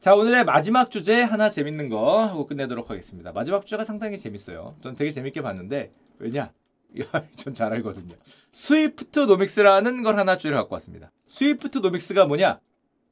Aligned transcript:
자 0.00 0.14
오늘의 0.14 0.44
마지막 0.44 0.90
주제 0.90 1.22
하나 1.22 1.50
재밌는 1.50 1.88
거 1.88 2.24
하고 2.24 2.46
끝내도록 2.46 2.88
하겠습니다. 2.90 3.32
마지막 3.32 3.66
주제가 3.66 3.84
상당히 3.84 4.18
재밌어요. 4.18 4.76
전 4.80 4.94
되게 4.94 5.10
재밌게 5.10 5.42
봤는데 5.42 5.92
왜냐? 6.18 6.52
전 7.36 7.52
잘 7.54 7.72
알거든요. 7.74 8.14
Swiftnomics라는 8.52 10.02
걸 10.04 10.16
하나 10.18 10.36
주제를 10.36 10.56
갖고 10.56 10.74
왔습니다. 10.74 11.10
Swiftnomics가 11.26 12.26
뭐냐? 12.26 12.60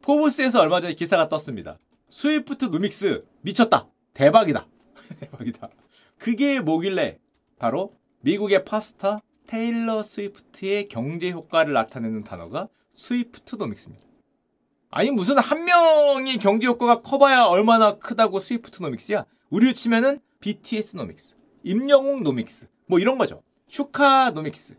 포브스에서 0.02 0.60
얼마 0.60 0.80
전에 0.80 0.94
기사가 0.94 1.28
떴습니다. 1.28 1.78
Swiftnomics 2.08 3.24
미쳤다. 3.42 3.88
대박이다. 4.14 4.66
대박이다. 5.20 5.68
그게 6.18 6.60
뭐길래 6.60 7.18
바로 7.58 7.96
미국의 8.20 8.64
팝스타 8.64 9.20
테일러 9.48 10.02
스위프트의 10.02 10.88
경제 10.88 11.32
효과를 11.32 11.72
나타내는 11.72 12.22
단어가 12.22 12.68
Swiftnomics입니다. 12.94 14.05
아니 14.90 15.10
무슨 15.10 15.38
한 15.38 15.64
명이 15.64 16.38
경제 16.38 16.66
효과가 16.66 17.02
커봐야 17.02 17.44
얼마나 17.44 17.98
크다고 17.98 18.40
Swiftnomics야? 18.40 19.24
우리로 19.50 19.72
치면은 19.72 20.20
BTS 20.40 20.96
nomics, 20.96 21.34
임영웅 21.64 22.22
nomics 22.22 22.68
뭐 22.86 22.98
이런 22.98 23.18
거죠. 23.18 23.42
슈카 23.68 24.30
nomics 24.30 24.76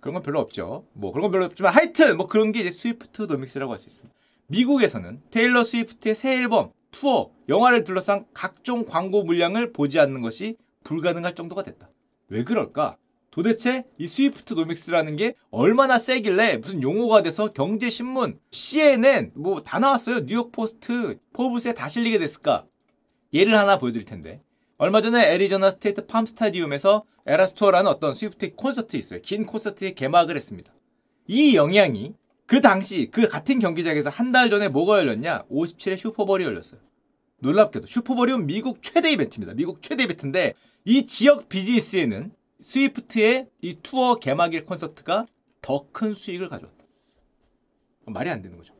그런 0.00 0.14
건 0.14 0.22
별로 0.22 0.40
없죠. 0.40 0.84
뭐 0.92 1.12
그런 1.12 1.22
건 1.22 1.32
별로 1.32 1.44
없지만 1.46 1.72
하여튼 1.74 2.16
뭐 2.16 2.26
그런 2.26 2.52
게 2.52 2.60
이제 2.60 2.70
Swiftnomics라고 2.70 3.72
할 3.72 3.78
수 3.78 3.88
있습니다. 3.88 4.14
미국에서는 4.48 5.22
테일러 5.30 5.64
스위프트의 5.64 6.14
새 6.14 6.36
앨범, 6.36 6.70
투어, 6.90 7.30
영화를 7.48 7.84
둘러싼 7.84 8.26
각종 8.34 8.84
광고 8.84 9.22
물량을 9.24 9.72
보지 9.72 9.98
않는 9.98 10.20
것이 10.20 10.56
불가능할 10.84 11.34
정도가 11.34 11.62
됐다. 11.62 11.88
왜 12.28 12.44
그럴까? 12.44 12.98
도대체 13.38 13.82
이 13.98 14.06
Swiftnomics라는 14.06 15.16
게 15.16 15.34
얼마나 15.50 15.98
세길래 15.98 16.58
무슨 16.58 16.80
용어가 16.84 17.20
돼서 17.20 17.52
경제신문, 17.52 18.38
CNN 18.52 19.32
뭐 19.34 19.60
다 19.64 19.80
나왔어요. 19.80 20.24
뉴욕 20.26 20.52
포스트, 20.52 21.18
포브스에 21.32 21.74
다 21.74 21.88
실리게 21.88 22.20
됐을까? 22.20 22.64
예를 23.32 23.58
하나 23.58 23.76
보여드릴 23.80 24.04
텐데 24.04 24.40
얼마 24.78 25.00
전에 25.02 25.32
애리조나 25.32 25.72
스테이트 25.72 26.06
팜 26.06 26.26
스타디움에서 26.26 27.02
Eras 27.26 27.44
Tour라는 27.44 27.90
어떤 27.90 28.14
스위프트 28.14 28.54
콘서트 28.54 28.96
있어요. 28.96 29.20
긴 29.20 29.46
콘서트에 29.46 29.94
개막을 29.94 30.36
했습니다. 30.36 30.72
이 31.26 31.56
영향이 31.56 32.14
그 32.46 32.60
당시 32.60 33.08
그 33.10 33.26
같은 33.26 33.58
경기장에서 33.58 34.10
한 34.10 34.30
달 34.30 34.48
전에 34.48 34.68
뭐가 34.68 34.98
열렸냐? 35.00 35.46
57회 35.50 35.98
슈퍼볼이 35.98 36.44
열렸어요. 36.44 36.80
놀랍게도 37.40 37.86
슈퍼볼이 37.86 38.38
미국 38.44 38.80
최대 38.80 39.10
이벤트입니다. 39.10 39.54
미국 39.54 39.82
최대 39.82 40.04
이벤트인데 40.04 40.54
이 40.84 41.06
지역 41.06 41.48
비즈니스에는 41.48 42.30
스위프트의 42.60 43.48
이 43.60 43.78
투어 43.82 44.16
개막일 44.16 44.64
콘서트가 44.64 45.26
더 45.60 45.86
큰 45.92 46.14
수익을 46.14 46.48
가져왔다. 46.48 46.84
말이 48.06 48.30
안 48.30 48.42
되는 48.42 48.56
거죠. 48.58 48.74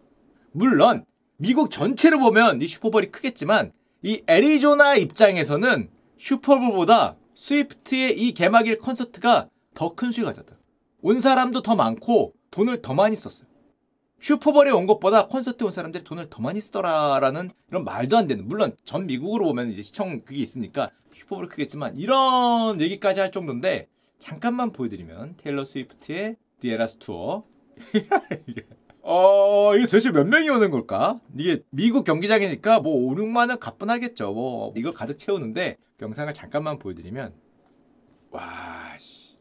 물론 0.52 1.04
미국 1.36 1.70
전체로 1.70 2.18
보면 2.20 2.60
이 2.62 2.66
슈퍼볼이 2.66 3.10
크겠지만 3.10 3.72
이 4.02 4.22
애리조나 4.26 4.96
입장에서는 4.96 5.90
슈퍼볼보다 6.18 7.16
스위프트의 7.34 8.18
이 8.20 8.32
개막일 8.32 8.78
콘서트가 8.78 9.48
더 9.74 9.94
큰 9.94 10.12
수익을 10.12 10.32
가졌다. 10.32 10.56
온 11.02 11.20
사람도 11.20 11.62
더 11.62 11.74
많고 11.74 12.34
돈을 12.50 12.82
더 12.82 12.94
많이 12.94 13.16
썼어요. 13.16 13.48
슈퍼볼에 14.20 14.70
온 14.70 14.86
것보다 14.86 15.26
콘서트에 15.26 15.66
온 15.66 15.72
사람들이 15.72 16.04
돈을 16.04 16.30
더 16.30 16.40
많이 16.40 16.60
쓰더라라는 16.60 17.50
이런 17.68 17.84
말도 17.84 18.16
안 18.16 18.26
되는 18.26 18.46
물론 18.46 18.76
전 18.84 19.06
미국으로 19.06 19.46
보면 19.46 19.70
이제 19.70 19.82
시청 19.82 20.22
그게 20.22 20.38
있으니까 20.38 20.90
슈퍼볼이 21.24 21.48
크겠지만 21.48 21.96
이런 21.96 22.80
얘기까지 22.80 23.20
할 23.20 23.32
정도인데 23.32 23.88
잠깐만 24.18 24.72
보여드리면 24.72 25.36
테일러 25.38 25.64
스위프트의 25.64 26.36
The 26.60 26.76
Eras 26.76 26.98
Tour 26.98 27.44
어 29.02 29.74
이게 29.76 29.84
도대체 29.86 30.10
몇 30.10 30.26
명이 30.26 30.48
오는 30.48 30.70
걸까? 30.70 31.20
이게 31.36 31.62
미국 31.70 32.04
경기장이니까 32.04 32.80
뭐 32.80 32.94
5, 32.94 33.14
6만은 33.16 33.58
가뿐하겠죠. 33.58 34.32
뭐 34.32 34.72
이걸 34.76 34.94
가득 34.94 35.18
채우는데 35.18 35.76
영상을 36.00 36.32
잠깐만 36.32 36.78
보여드리면 36.78 37.34
와 38.30 38.96
씨. 38.98 39.34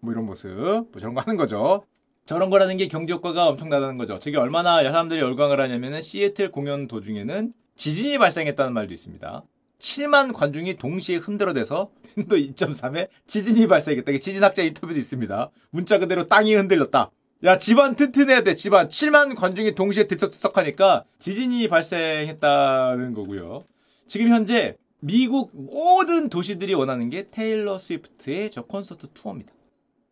뭐 0.00 0.12
이런 0.12 0.26
모습 0.26 0.48
뭐 0.48 0.92
저런 1.00 1.14
거 1.14 1.20
하는 1.22 1.36
거죠. 1.36 1.84
저런 2.28 2.50
거라는 2.50 2.76
게 2.76 2.88
경제 2.88 3.14
효과가 3.14 3.48
엄청나다는 3.48 3.96
거죠. 3.96 4.18
저게 4.18 4.36
얼마나 4.36 4.82
사람들이 4.82 5.18
열광을 5.18 5.62
하냐면은 5.62 6.02
시애틀 6.02 6.52
공연 6.52 6.86
도중에는 6.86 7.54
지진이 7.74 8.18
발생했다는 8.18 8.74
말도 8.74 8.92
있습니다. 8.92 9.44
7만 9.78 10.34
관중이 10.34 10.76
동시에 10.76 11.16
흔들어대서 11.16 11.90
또 12.28 12.36
2.3에 12.36 13.08
지진이 13.26 13.66
발생했다. 13.66 14.12
지진학자 14.18 14.62
인터뷰도 14.62 14.98
있습니다. 14.98 15.50
문자 15.70 15.98
그대로 15.98 16.28
땅이 16.28 16.54
흔들렸다. 16.54 17.10
야 17.44 17.56
집안 17.56 17.96
튼튼해야 17.96 18.42
돼 18.42 18.56
집안 18.56 18.88
7만 18.88 19.34
관중이 19.34 19.74
동시에 19.74 20.06
들썩들썩하니까 20.06 21.04
지진이 21.20 21.68
발생했다는 21.68 23.14
거고요. 23.14 23.64
지금 24.06 24.28
현재 24.28 24.76
미국 25.00 25.50
모든 25.54 26.28
도시들이 26.28 26.74
원하는 26.74 27.08
게 27.08 27.28
테일러 27.30 27.78
스위프트의 27.78 28.50
저 28.50 28.64
콘서트 28.64 29.06
투어입니다. 29.14 29.54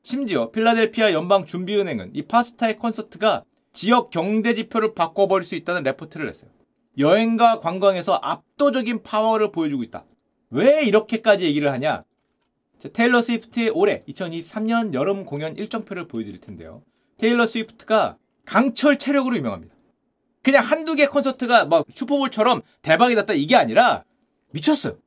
심지어 0.06 0.53
필라델피아 0.53 1.12
연방준비은행은 1.12 2.12
이 2.15 2.22
팝스타의 2.22 2.77
콘서트가 2.77 3.43
지역 3.72 4.11
경제 4.11 4.55
지표를 4.55 4.94
바꿔버릴 4.94 5.44
수 5.44 5.56
있다는 5.56 5.83
레포트를 5.83 6.27
냈어요. 6.27 6.49
여행과 6.97 7.59
관광에서 7.59 8.15
압도적인 8.22 9.03
파워를 9.03 9.50
보여주고 9.50 9.83
있다. 9.83 10.05
왜 10.50 10.84
이렇게까지 10.84 11.47
얘기를 11.47 11.72
하냐? 11.72 12.05
테일러 12.93 13.21
스위프트의 13.21 13.71
올해 13.71 14.05
2023년 14.05 14.94
여름 14.94 15.25
공연 15.25 15.56
일정표를 15.56 16.06
보여드릴 16.06 16.41
텐데요. 16.41 16.84
테일러 17.19 17.44
스위프트가 17.44 18.17
강철 18.44 19.00
체력으로 19.00 19.37
유명합니다. 19.37 19.75
그냥 20.41 20.65
한두 20.65 20.94
개 20.94 21.09
콘서트가 21.09 21.65
막 21.65 21.84
슈퍼볼처럼 21.91 22.62
대박이 22.83 23.17
났다 23.17 23.33
이게 23.33 23.56
아니라 23.56 24.05
미쳤어요. 24.53 24.99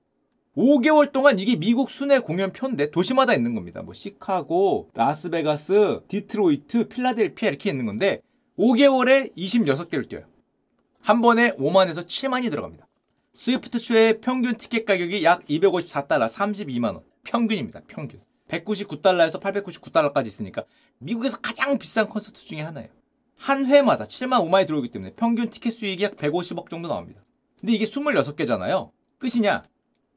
5개월 0.57 1.11
동안 1.11 1.39
이게 1.39 1.55
미국 1.55 1.89
순회 1.89 2.19
공연표인데 2.19 2.91
도시마다 2.91 3.33
있는 3.33 3.55
겁니다. 3.55 3.81
뭐 3.81 3.93
시카고, 3.93 4.89
라스베가스, 4.93 6.01
디트로이트, 6.07 6.87
필라델피아 6.87 7.49
이렇게 7.49 7.69
있는 7.69 7.85
건데 7.85 8.21
5개월에 8.57 9.35
26개를 9.37 10.09
뛰어요. 10.09 10.25
한 11.01 11.21
번에 11.21 11.51
5만에서 11.51 12.05
7만이 12.05 12.49
들어갑니다. 12.49 12.87
스위프트 13.35 13.79
쇼의 13.79 14.19
평균 14.19 14.57
티켓 14.57 14.85
가격이 14.85 15.23
약 15.23 15.45
254달러, 15.45 16.27
32만 16.27 16.93
원. 16.93 17.03
평균입니다. 17.23 17.81
평균. 17.87 18.21
199달러에서 18.49 19.39
899달러까지 19.39 20.27
있으니까 20.27 20.63
미국에서 20.97 21.37
가장 21.37 21.77
비싼 21.77 22.07
콘서트 22.07 22.43
중에 22.43 22.61
하나예요. 22.61 22.89
한 23.37 23.65
회마다 23.65 24.05
7만 24.05 24.41
5만이 24.49 24.67
들어오기 24.67 24.89
때문에 24.89 25.13
평균 25.13 25.49
티켓 25.49 25.71
수익이 25.71 26.03
약 26.03 26.15
150억 26.15 26.69
정도 26.69 26.89
나옵니다. 26.89 27.21
근데 27.59 27.73
이게 27.73 27.85
26개잖아요. 27.85 28.91
끝이냐? 29.19 29.63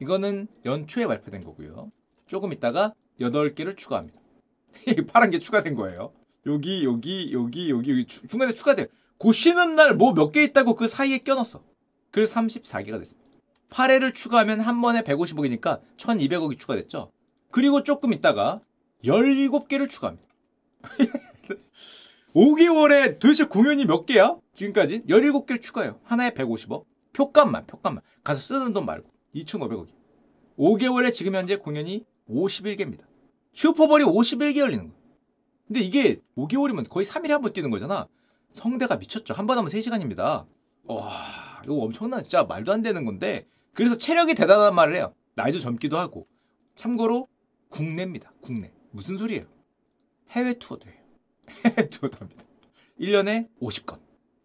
이거는 0.07 0.49
연초에 0.65 1.07
발표된 1.07 1.45
거고요. 1.45 1.93
조금 2.27 2.53
있다가 2.53 2.93
8개를 3.21 3.77
추가합니다. 3.77 4.19
파란 5.13 5.31
게 5.31 5.39
추가된 5.39 5.77
거예요. 5.77 6.13
여기, 6.47 6.85
여기, 6.85 7.31
여기, 7.33 7.71
여기, 7.71 7.91
여기 7.93 8.07
중간에 8.07 8.53
추가돼요. 8.53 8.87
고 9.19 9.33
쉬는 9.33 9.77
날 9.77 9.95
뭐 9.95 10.13
몇 10.13 10.33
개 10.33 10.43
있다고 10.43 10.75
그 10.75 10.89
사이에 10.89 11.19
껴넣었어. 11.19 11.63
그래서 12.11 12.41
34개가 12.41 12.99
됐습니다. 12.99 13.23
8회를 13.71 14.13
추가하면 14.13 14.61
한 14.61 14.81
번에 14.81 15.03
150억이니까 15.03 15.81
1200억이 15.97 16.59
추가됐죠. 16.59 17.13
그리고 17.53 17.85
조금 17.85 18.13
있다가 18.13 18.61
17개를 19.05 19.89
추가합니다. 19.89 20.27
5개월에 22.35 23.21
도대체 23.21 23.45
공연이 23.45 23.85
몇 23.87 24.05
개야? 24.07 24.37
지금까지 24.55 25.03
17개를 25.09 25.61
추가해요. 25.63 26.01
하나에 26.03 26.31
150억. 26.31 26.85
표값만, 27.13 27.67
표값만. 27.67 28.03
가서 28.25 28.41
쓰는 28.41 28.73
돈 28.73 28.85
말고. 28.87 29.12
2,500억이. 29.35 29.89
5개월에 30.59 31.13
지금 31.13 31.35
현재 31.35 31.57
공연이 31.57 32.05
51개입니다. 32.29 33.05
슈퍼볼이 33.53 34.05
51개 34.05 34.57
열리는 34.59 34.89
거야. 34.89 34.97
근데 35.67 35.81
이게 35.81 36.21
5개월이면 36.37 36.89
거의 36.89 37.07
3일에 37.07 37.29
한 37.29 37.43
번 37.43 37.53
뛰는 37.53 37.71
거잖아. 37.71 38.07
성대가 38.51 38.97
미쳤죠. 38.97 39.35
한 39.35 39.47
번 39.47 39.59
하면 39.59 39.71
3시간입니다. 39.71 40.47
와, 40.85 41.63
이거 41.65 41.75
엄청나 41.77 42.21
진짜 42.23 42.45
말도 42.45 42.73
안 42.73 42.83
되는 42.83 43.05
건데. 43.05 43.47
그래서 43.73 43.97
체력이 43.97 44.35
대단한 44.35 44.75
말을 44.75 44.97
해요. 44.97 45.15
나이도 45.35 45.59
젊기도 45.59 45.97
하고. 45.97 46.27
참고로 46.75 47.29
국내입니다. 47.71 48.33
국내. 48.43 48.73
무슨 48.91 49.17
소리예요? 49.17 49.47
해외 50.31 50.55
투어도 50.59 50.89
해요. 50.91 50.99
해외 51.65 51.89
투어도 51.89 52.19
합니다. 52.19 52.45
1년에 53.01 53.49
50건. 53.61 54.01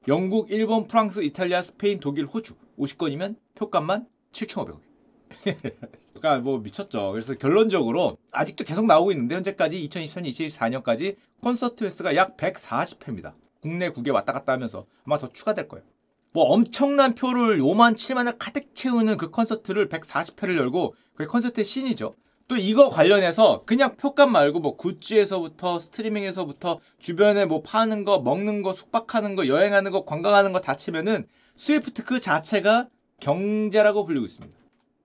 영국, 0.08 0.50
일본, 0.52 0.88
프랑스, 0.88 1.22
이탈리아, 1.22 1.62
스페인, 1.62 2.00
독일, 2.00 2.26
호주. 2.26 2.56
50건이면 2.80 3.36
표값만 3.56 4.08
7,500원. 4.46 4.80
그러니까 6.14 6.38
뭐 6.44 6.60
미쳤죠. 6.60 7.12
그래서 7.12 7.36
결론적으로 7.36 8.18
아직도 8.32 8.64
계속 8.64 8.86
나오고 8.86 9.12
있는데 9.12 9.36
현재까지 9.36 9.88
2023년, 9.90 10.84
24년까지 10.84 11.16
콘서트 11.42 11.84
횟수가 11.84 12.16
약 12.16 12.38
140회입니다. 12.38 13.34
국내 13.62 13.90
국에 13.90 14.12
왔다 14.12 14.34
갔다 14.34 14.54
하면서 14.54 14.86
아마 15.06 15.18
더 15.18 15.28
추가될 15.28 15.68
거예요. 15.68 15.86
뭐 16.34 16.46
엄청난 16.46 17.16
표를 17.16 17.60
5만 17.60 17.96
7만을 17.96 18.36
가득 18.38 18.76
채우는 18.76 19.18
그 19.18 19.30
콘서트를 19.32 19.90
140회를 19.90 20.58
열고 20.58 20.94
그게 21.16 21.28
콘서트의 21.28 21.66
신이죠. 21.66 22.16
또 22.48 22.56
이거 22.56 22.90
관련해서 22.90 23.64
그냥 23.66 23.98
표값 23.98 24.30
말고 24.30 24.60
뭐 24.60 24.78
굿즈에서부터 24.78 25.80
스트리밍에서부터 25.80 26.80
주변에 27.00 27.46
뭐 27.46 27.62
파는 27.62 28.06
거, 28.06 28.20
먹는 28.20 28.62
거, 28.62 28.72
숙박하는 28.72 29.36
거, 29.36 29.48
여행하는 29.48 29.92
거, 29.92 30.06
관광하는 30.06 30.54
거 30.54 30.62
다 30.62 30.76
치면은 30.76 31.28
스위프트 31.56 32.04
그 32.06 32.20
자체가 32.20 32.88
경제라고 33.20 34.06
불리고 34.06 34.26
있습니다. 34.26 34.58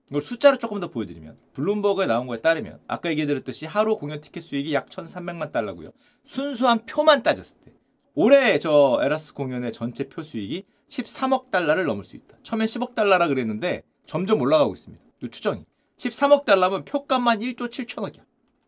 이걸 0.09 0.21
숫자로 0.21 0.57
조금 0.57 0.79
더 0.79 0.89
보여드리면 0.89 1.37
블룸버그에 1.53 2.05
나온 2.05 2.27
거에 2.27 2.41
따르면 2.41 2.79
아까 2.87 3.09
얘기드렸듯이 3.09 3.65
하루 3.65 3.97
공연 3.97 4.21
티켓 4.21 4.41
수익이 4.41 4.73
약 4.73 4.89
1,300만 4.89 5.51
달러고요. 5.51 5.91
순수한 6.23 6.85
표만 6.85 7.23
따졌을 7.23 7.57
때 7.65 7.73
올해 8.13 8.59
저 8.59 8.99
Eras 9.01 9.33
공연의 9.33 9.73
전체 9.73 10.07
표 10.07 10.21
수익이 10.21 10.65
13억 10.87 11.49
달러를 11.49 11.85
넘을 11.85 12.03
수 12.03 12.15
있다. 12.15 12.37
처음엔 12.43 12.67
10억 12.67 12.93
달러라 12.93 13.27
그랬는데 13.27 13.81
점점 14.05 14.41
올라가고 14.41 14.73
있습니다. 14.73 15.03
이 15.23 15.29
추정이. 15.29 15.65
13억 15.97 16.45
달러면 16.45 16.85
표값만 16.85 17.39
1조 17.39 17.69
7천억이야. 17.69 18.21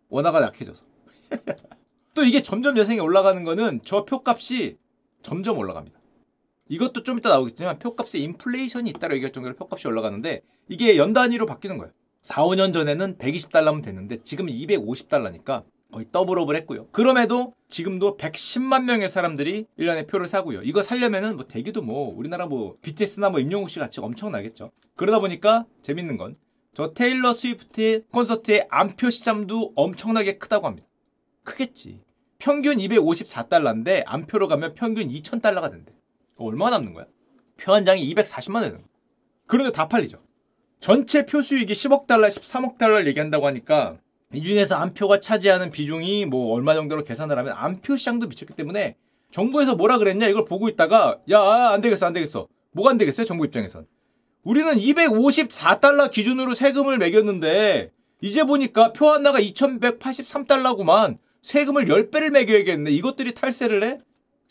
원화가 0.09 0.41
약해져서. 0.41 0.83
또 2.15 2.23
이게 2.23 2.41
점점 2.41 2.77
예상이 2.77 2.99
올라가는 2.99 3.43
거는 3.43 3.81
저 3.83 4.05
표값이 4.05 4.77
점점 5.21 5.57
올라갑니다. 5.57 5.99
이것도 6.69 7.03
좀 7.03 7.17
이따 7.17 7.29
나오겠지만 7.29 7.79
표값에 7.79 8.19
인플레이션이 8.19 8.89
있다고 8.91 9.13
얘기할 9.15 9.31
정도로 9.31 9.55
표값이 9.55 9.87
올라가는데 9.87 10.41
이게 10.69 10.97
연 10.97 11.13
단위로 11.13 11.45
바뀌는 11.45 11.77
거예요. 11.77 11.91
4, 12.21 12.43
5년 12.43 12.73
전에는 12.73 13.17
120달러면 13.17 13.83
됐는데 13.83 14.17
지금 14.23 14.47
250달러니까 14.47 15.63
거의 15.91 16.07
더블업을 16.11 16.55
했고요. 16.55 16.87
그럼에도 16.91 17.53
지금도 17.69 18.17
110만 18.17 18.85
명의 18.85 19.09
사람들이 19.09 19.65
1년에 19.77 20.07
표를 20.07 20.27
사고요. 20.27 20.61
이거 20.63 20.81
살려면은 20.81 21.35
뭐 21.35 21.45
대기도 21.47 21.81
뭐 21.81 22.13
우리나라 22.17 22.47
뭐 22.47 22.75
BTS나 22.81 23.29
뭐 23.29 23.39
임영웅 23.39 23.67
씨 23.67 23.79
같이 23.79 23.99
엄청나겠죠. 23.99 24.71
그러다 24.95 25.19
보니까 25.19 25.65
재밌는 25.83 26.17
건 26.17 26.35
저 26.75 26.91
테일러 26.93 27.33
스위프트의 27.33 28.03
콘서트의 28.11 28.67
안표 28.69 29.09
시장도 29.09 29.71
엄청나게 29.75 30.37
크다고 30.37 30.67
합니다. 30.67 30.85
크겠지. 31.43 32.01
평균 32.37 32.77
254달러인데 32.79 34.03
안표로 34.05 34.49
가면 34.49 34.73
평균 34.73 35.07
2000달러가 35.07 35.71
된대. 35.71 35.93
얼마 36.37 36.69
남는 36.69 36.93
거야? 36.93 37.05
표 37.57 37.73
한 37.73 37.85
장이 37.85 38.13
240만 38.13 38.55
원 38.55 38.63
되는 38.63 38.77
거야. 38.77 38.87
그런데 39.47 39.71
다 39.71 39.87
팔리죠. 39.87 40.21
전체 40.79 41.25
표 41.25 41.41
수익이 41.41 41.73
10억 41.73 42.05
달러, 42.07 42.27
13억 42.27 42.77
달러를 42.77 43.07
얘기한다고 43.07 43.47
하니까 43.47 43.97
이 44.33 44.41
중에서 44.43 44.75
안표가 44.75 45.19
차지하는 45.19 45.71
비중이 45.71 46.25
뭐 46.25 46.53
얼마 46.53 46.73
정도로 46.73 47.03
계산을 47.03 47.37
하면 47.37 47.53
안표 47.55 47.95
시장도 47.95 48.27
미쳤기 48.27 48.53
때문에 48.53 48.95
정부에서 49.31 49.75
뭐라 49.75 49.97
그랬냐 49.97 50.27
이걸 50.27 50.45
보고 50.45 50.67
있다가 50.67 51.19
야 51.31 51.39
안 51.71 51.81
되겠어 51.81 52.05
안 52.07 52.13
되겠어 52.13 52.47
뭐가 52.71 52.91
안 52.91 52.97
되겠어요 52.97 53.25
정부 53.25 53.45
입장에선 53.45 53.87
우리는 54.43 54.73
254달러 54.75 56.11
기준으로 56.11 56.53
세금을 56.53 56.97
매겼는데 56.97 57.91
이제 58.21 58.43
보니까 58.43 58.91
표 58.93 59.09
하나가 59.09 59.39
2183달러구만 59.39 61.17
세금을 61.41 61.85
10배를 61.85 62.31
매겨야겠네 62.31 62.91
이것들이 62.91 63.33
탈세를 63.33 63.83
해? 63.83 63.99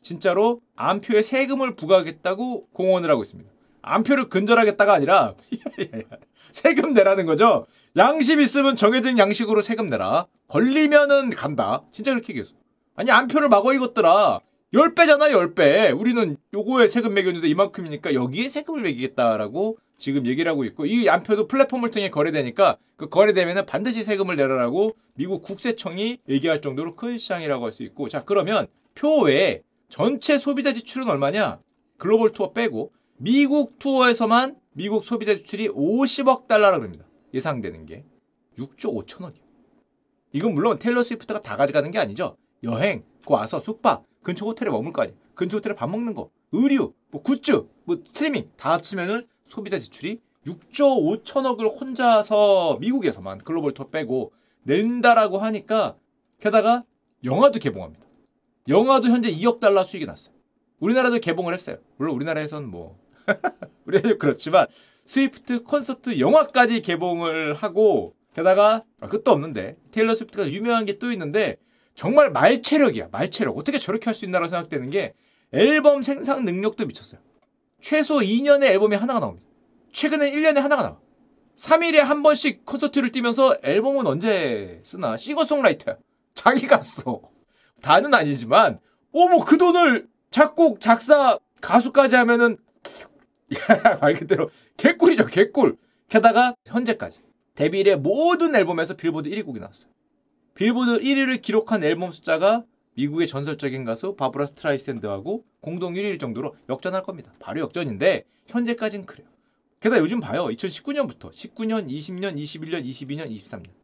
진짜로 0.04 0.60
안표에 0.76 1.22
세금을 1.22 1.74
부과하겠다고 1.74 2.68
공언을 2.72 3.10
하고 3.10 3.22
있습니다 3.24 3.50
안표를 3.82 4.28
근절하겠다가 4.28 4.94
아니라 4.94 5.34
세금 6.52 6.94
내라는 6.94 7.26
거죠 7.26 7.66
양심 7.96 8.40
있으면 8.40 8.74
정해진 8.74 9.18
양식으로 9.18 9.62
세금 9.62 9.88
내라. 9.88 10.26
걸리면은 10.48 11.30
간다. 11.30 11.82
진짜 11.92 12.10
그렇게 12.10 12.32
얘기했어. 12.32 12.54
아니 12.96 13.12
안표를 13.12 13.48
막어 13.48 13.72
이것들아. 13.72 14.40
10배잖아 14.72 15.30
10배. 15.30 15.96
우리는 15.96 16.36
요거에 16.52 16.88
세금 16.88 17.14
매겼는데 17.14 17.46
이만큼이니까 17.46 18.14
여기에 18.14 18.48
세금을 18.48 18.82
매기겠다라고 18.82 19.78
지금 19.96 20.26
얘기를 20.26 20.50
하고 20.50 20.64
있고 20.64 20.86
이 20.86 21.08
안표도 21.08 21.46
플랫폼을 21.46 21.92
통해 21.92 22.10
거래되니까 22.10 22.78
그 22.96 23.08
거래되면은 23.08 23.64
반드시 23.66 24.02
세금을 24.02 24.34
내라라고 24.34 24.96
미국 25.14 25.42
국세청이 25.42 26.18
얘기할 26.28 26.60
정도로 26.60 26.96
큰 26.96 27.16
시장이라고 27.16 27.64
할 27.64 27.72
수 27.72 27.84
있고 27.84 28.08
자 28.08 28.24
그러면 28.24 28.66
표 28.96 29.20
외에 29.22 29.62
전체 29.88 30.38
소비자 30.38 30.72
지출은 30.72 31.08
얼마냐? 31.08 31.60
글로벌 31.98 32.32
투어 32.32 32.52
빼고 32.52 32.92
미국 33.16 33.78
투어에서만 33.78 34.56
미국 34.72 35.04
소비자 35.04 35.34
지출이 35.34 35.68
50억 35.68 36.46
달러라고 36.46 36.84
합니다. 36.84 37.04
예상되는 37.32 37.86
게 37.86 38.04
6조 38.58 39.06
5천억이요. 39.06 39.44
이건 40.32 40.54
물론 40.54 40.78
테일러 40.78 41.02
스위프트가 41.02 41.42
다 41.42 41.56
가져가는 41.56 41.90
게 41.90 41.98
아니죠. 41.98 42.36
여행, 42.64 43.04
그 43.24 43.34
와서 43.34 43.60
숙박, 43.60 44.04
근처 44.22 44.44
호텔에 44.46 44.70
머물 44.70 44.92
거 44.92 45.02
아니에요. 45.02 45.16
근처 45.34 45.58
호텔에 45.58 45.74
밥 45.74 45.88
먹는 45.88 46.14
거, 46.14 46.30
의류, 46.52 46.92
뭐 47.10 47.22
굿즈, 47.22 47.66
뭐 47.84 48.00
스트리밍 48.04 48.50
다 48.56 48.72
합치면은 48.72 49.26
소비자 49.44 49.78
지출이 49.78 50.20
6조 50.46 51.22
5천억을 51.24 51.80
혼자서 51.80 52.78
미국에서만 52.80 53.38
글로벌 53.38 53.72
투어 53.72 53.88
빼고 53.88 54.32
낸다라고 54.64 55.38
하니까 55.38 55.96
게다가 56.40 56.84
영화도 57.22 57.60
개봉합니다. 57.60 58.03
영화도 58.68 59.08
현재 59.08 59.30
2억 59.30 59.60
달러 59.60 59.84
수익이 59.84 60.06
났어요. 60.06 60.34
우리나라도 60.80 61.18
개봉을 61.18 61.52
했어요. 61.52 61.76
물론 61.96 62.16
우리나라에선 62.16 62.66
뭐 62.66 62.98
우리나라 63.86 64.16
그렇지만 64.16 64.66
스위프트 65.04 65.62
콘서트 65.62 66.18
영화까지 66.18 66.80
개봉을 66.82 67.54
하고 67.54 68.14
게다가 68.34 68.84
아, 69.00 69.08
끝도 69.08 69.30
없는데 69.30 69.76
테일러 69.90 70.14
스위프트가 70.14 70.48
유명한 70.50 70.84
게 70.86 70.98
또 70.98 71.12
있는데 71.12 71.56
정말 71.94 72.30
말체력이야 72.30 73.08
말체력. 73.12 73.56
어떻게 73.56 73.78
저렇게 73.78 74.06
할 74.06 74.14
수 74.14 74.24
있나라고 74.24 74.50
생각되는 74.50 74.90
게 74.90 75.14
앨범 75.52 76.02
생산 76.02 76.44
능력도 76.44 76.86
미쳤어요. 76.86 77.20
최소 77.80 78.16
2년에 78.18 78.64
앨범이 78.64 78.96
하나가 78.96 79.20
나옵니다. 79.20 79.46
최근에 79.92 80.32
1년에 80.32 80.56
하나가 80.56 80.82
나와. 80.82 80.98
3일에 81.56 81.98
한 81.98 82.22
번씩 82.24 82.64
콘서트를 82.64 83.12
뛰면서 83.12 83.56
앨범은 83.62 84.06
언제 84.08 84.80
쓰나? 84.84 85.16
싱어송라이터야. 85.16 85.98
자기가 86.34 86.80
써 86.80 87.20
다는 87.84 88.14
아니지만 88.14 88.80
어머 89.12 89.44
그 89.44 89.58
돈을 89.58 90.08
작곡 90.30 90.80
작사 90.80 91.38
가수까지 91.60 92.16
하면은 92.16 92.56
말 94.00 94.14
그대로 94.14 94.50
개꿀이죠 94.78 95.26
개꿀. 95.26 95.76
게다가 96.08 96.56
현재까지. 96.64 97.20
데뷔 97.54 97.80
이래 97.80 97.94
모든 97.94 98.56
앨범에서 98.56 98.94
빌보드 98.96 99.28
1위 99.28 99.44
곡이 99.44 99.60
나왔어요. 99.60 99.90
빌보드 100.54 101.00
1위를 101.00 101.42
기록한 101.42 101.84
앨범 101.84 102.10
숫자가 102.10 102.64
미국의 102.94 103.28
전설적인 103.28 103.84
가수 103.84 104.16
바브라 104.16 104.46
스트라이샌드하고 104.46 105.44
공동 105.60 105.92
1위 105.92 106.18
정도로 106.18 106.56
역전할 106.70 107.02
겁니다. 107.02 107.32
바로 107.38 107.60
역전인데 107.60 108.24
현재까지는 108.46 109.04
그래요. 109.04 109.28
게다가 109.80 110.00
요즘 110.00 110.20
봐요. 110.20 110.46
2019년부터 110.46 111.30
19년 111.30 111.88
20년 111.88 112.36
21년 112.36 112.84
22년 112.84 113.30
23년 113.30 113.83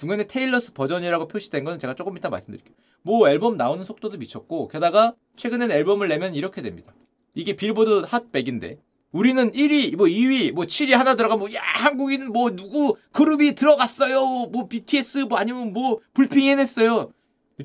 중간에 0.00 0.26
테일러스 0.26 0.72
버전이라고 0.72 1.28
표시된 1.28 1.62
건 1.62 1.78
제가 1.78 1.94
조금 1.94 2.16
이따 2.16 2.30
말씀드릴게요 2.30 2.74
뭐 3.02 3.28
앨범 3.28 3.58
나오는 3.58 3.84
속도도 3.84 4.16
미쳤고 4.16 4.68
게다가 4.68 5.14
최근엔 5.36 5.70
앨범을 5.70 6.08
내면 6.08 6.34
이렇게 6.34 6.62
됩니다 6.62 6.94
이게 7.34 7.54
빌보드 7.54 8.06
핫 8.06 8.32
100인데 8.32 8.78
우리는 9.12 9.50
1위, 9.50 9.96
뭐 9.96 10.06
2위, 10.06 10.52
뭐 10.52 10.64
7위 10.64 10.92
하나 10.92 11.16
들어가면 11.16 11.52
야 11.52 11.60
한국인 11.62 12.28
뭐 12.28 12.50
누구 12.50 12.96
그룹이 13.12 13.56
들어갔어요. 13.56 14.46
뭐 14.46 14.68
BTS 14.68 15.26
뭐 15.28 15.36
아니면 15.36 15.72
뭐 15.72 15.98
불핑 16.14 16.44
해냈어요. 16.48 17.10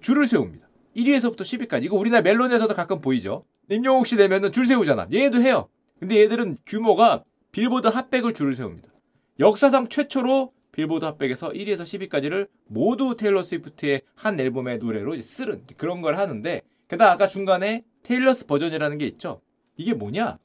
줄을 0.01 0.25
세웁니다. 0.25 0.67
1위에서부터 0.97 1.41
10위까지. 1.41 1.83
이거 1.83 1.97
우리나라 1.97 2.23
멜론에서도 2.23 2.73
가끔 2.73 2.99
보이죠. 2.99 3.45
임영웅 3.69 4.05
씨 4.05 4.17
되면은 4.17 4.53
줄 4.53 4.65
세우잖아. 4.65 5.07
얘도 5.13 5.39
해요. 5.41 5.69
근데 5.99 6.19
얘들은 6.21 6.57
규모가 6.65 7.23
빌보드 7.51 7.89
핫백을 7.89 8.33
줄을 8.33 8.55
세웁니다. 8.55 8.89
역사상 9.39 9.87
최초로 9.87 10.51
빌보드 10.75 11.05
핫백에서 11.05 11.51
1위에서 11.51 11.83
10위까지를 11.83 12.49
모두 12.67 13.15
테일러 13.15 13.43
스위프트의 13.43 14.01
한 14.13 14.37
앨범의 14.37 14.79
노래로 14.79 15.19
쓰는 15.21 15.63
그런 15.77 16.01
걸 16.01 16.17
하는데 16.17 16.61
게다가 16.89 17.13
아까 17.13 17.29
중간에 17.29 17.85
Taylor's 18.03 18.45
Version이라는 18.45 18.97
게 18.97 19.07
있죠. 19.07 19.41
이게 19.77 19.93
뭐냐? 19.93 20.37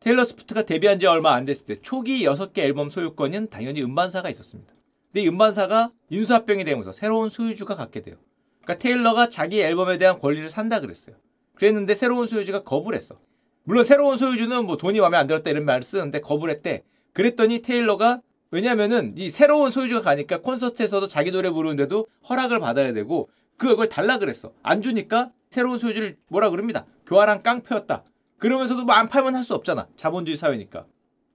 테일러 0.00 0.24
스위프트가 0.24 0.62
데뷔한 0.62 0.98
지 0.98 1.06
얼마 1.06 1.34
안 1.34 1.44
됐을 1.44 1.66
때 1.66 1.76
초기 1.76 2.24
6개 2.24 2.58
앨범 2.58 2.90
소유권은 2.90 3.50
당연히 3.50 3.82
음반사가 3.82 4.28
있었습니다. 4.30 4.72
근데 5.12 5.22
이 5.22 5.28
음반사가 5.28 5.92
인수합병이 6.10 6.64
되면서 6.64 6.90
새로운 6.90 7.28
소유주가 7.28 7.76
갖게 7.76 8.02
돼요. 8.02 8.16
그러니까 8.62 8.82
테일러가 8.82 9.28
자기 9.28 9.60
앨범에 9.60 9.98
대한 9.98 10.18
권리를 10.18 10.48
산다 10.48 10.80
그랬어요. 10.80 11.14
그랬는데 11.54 11.94
새로운 11.94 12.26
소유주가 12.26 12.64
거부를 12.64 12.96
했어. 12.96 13.20
물론 13.62 13.84
새로운 13.84 14.16
소유주는 14.16 14.66
뭐 14.66 14.76
돈이 14.76 15.00
마음에 15.00 15.16
안 15.16 15.28
들었다 15.28 15.50
이런 15.50 15.64
말을 15.64 15.84
쓰는데 15.84 16.20
거부를 16.20 16.54
했대. 16.54 16.82
그랬더니 17.12 17.62
테일러가 17.62 18.20
왜냐면은 18.50 19.14
이 19.16 19.30
새로운 19.30 19.70
소유주가 19.70 20.00
가니까 20.00 20.40
콘서트에서도 20.40 21.06
자기 21.06 21.30
노래 21.30 21.50
부르는데도 21.50 22.06
허락을 22.28 22.58
받아야 22.60 22.92
되고 22.92 23.28
그걸 23.56 23.88
달라 23.88 24.18
그랬어. 24.18 24.52
안 24.62 24.82
주니까 24.82 25.30
새로운 25.50 25.78
소유주를 25.78 26.16
뭐라 26.28 26.50
그럽니다. 26.50 26.86
교활한 27.06 27.42
깡패였다. 27.42 28.04
그러면서도 28.38 28.84
뭐 28.84 28.94
안 28.94 29.08
팔면 29.08 29.34
할 29.36 29.44
수 29.44 29.54
없잖아. 29.54 29.86
자본주의 29.96 30.36
사회니까. 30.36 30.86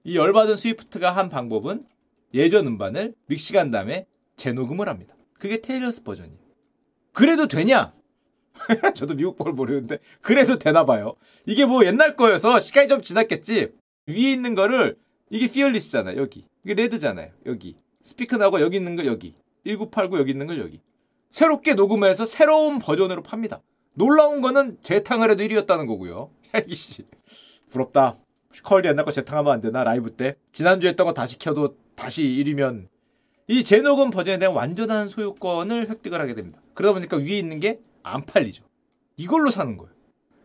이 0.04 0.16
열받은 0.16 0.56
스위프트가 0.56 1.12
한 1.12 1.28
방법은 1.28 1.86
예전 2.34 2.66
음반을 2.66 3.14
믹시간 3.26 3.70
다음에 3.70 4.06
재녹음을 4.36 4.88
합니다. 4.88 5.14
그게 5.34 5.60
테일러스 5.60 6.02
버전이에요. 6.02 6.38
그래도 7.12 7.46
되냐? 7.46 7.94
저도 8.94 9.14
미국 9.14 9.38
걸 9.38 9.52
모르는데 9.52 9.98
그래도 10.20 10.58
되나 10.58 10.84
봐요. 10.84 11.14
이게 11.46 11.64
뭐 11.66 11.84
옛날 11.84 12.16
거여서 12.16 12.58
시간이 12.58 12.88
좀 12.88 13.02
지났겠지. 13.02 13.72
위에 14.06 14.32
있는 14.32 14.54
거를 14.54 14.96
이게 15.30 15.46
피얼리스잖아 15.50 16.16
여기. 16.16 16.46
이게 16.66 16.74
레드잖아요. 16.74 17.30
여기. 17.46 17.76
스피커 18.02 18.38
나고 18.38 18.60
여기 18.60 18.76
있는 18.76 18.96
거 18.96 19.06
여기. 19.06 19.36
1989 19.64 20.18
여기 20.18 20.32
있는 20.32 20.48
걸 20.48 20.58
여기. 20.58 20.80
새롭게 21.30 21.74
녹음해서 21.74 22.24
새로운 22.24 22.80
버전으로 22.80 23.22
팝니다. 23.22 23.62
놀라운 23.94 24.40
거는 24.40 24.78
재탕을 24.82 25.30
해도 25.30 25.44
1위였다는 25.44 25.86
거고요. 25.86 26.30
이씨 26.66 27.06
부럽다. 27.70 28.18
슈컬리 28.52 28.88
옛날 28.88 29.04
거 29.04 29.12
재탕하면 29.12 29.52
안 29.52 29.60
되나 29.60 29.84
라이브 29.84 30.10
때 30.10 30.36
지난주에 30.50 30.90
했던 30.90 31.06
거 31.06 31.12
다시 31.12 31.38
켜도 31.38 31.76
다시 31.94 32.24
1위면 32.24 32.88
이 33.46 33.62
재녹음 33.62 34.10
버전에 34.10 34.38
대한 34.38 34.52
완전한 34.54 35.08
소유권을 35.08 35.88
획득을 35.88 36.20
하게 36.20 36.34
됩니다. 36.34 36.60
그러다 36.74 36.94
보니까 36.94 37.16
위에 37.18 37.38
있는 37.38 37.60
게 37.60 37.80
안 38.02 38.24
팔리죠. 38.24 38.64
이걸로 39.16 39.50
사는 39.50 39.76
거예요. 39.76 39.92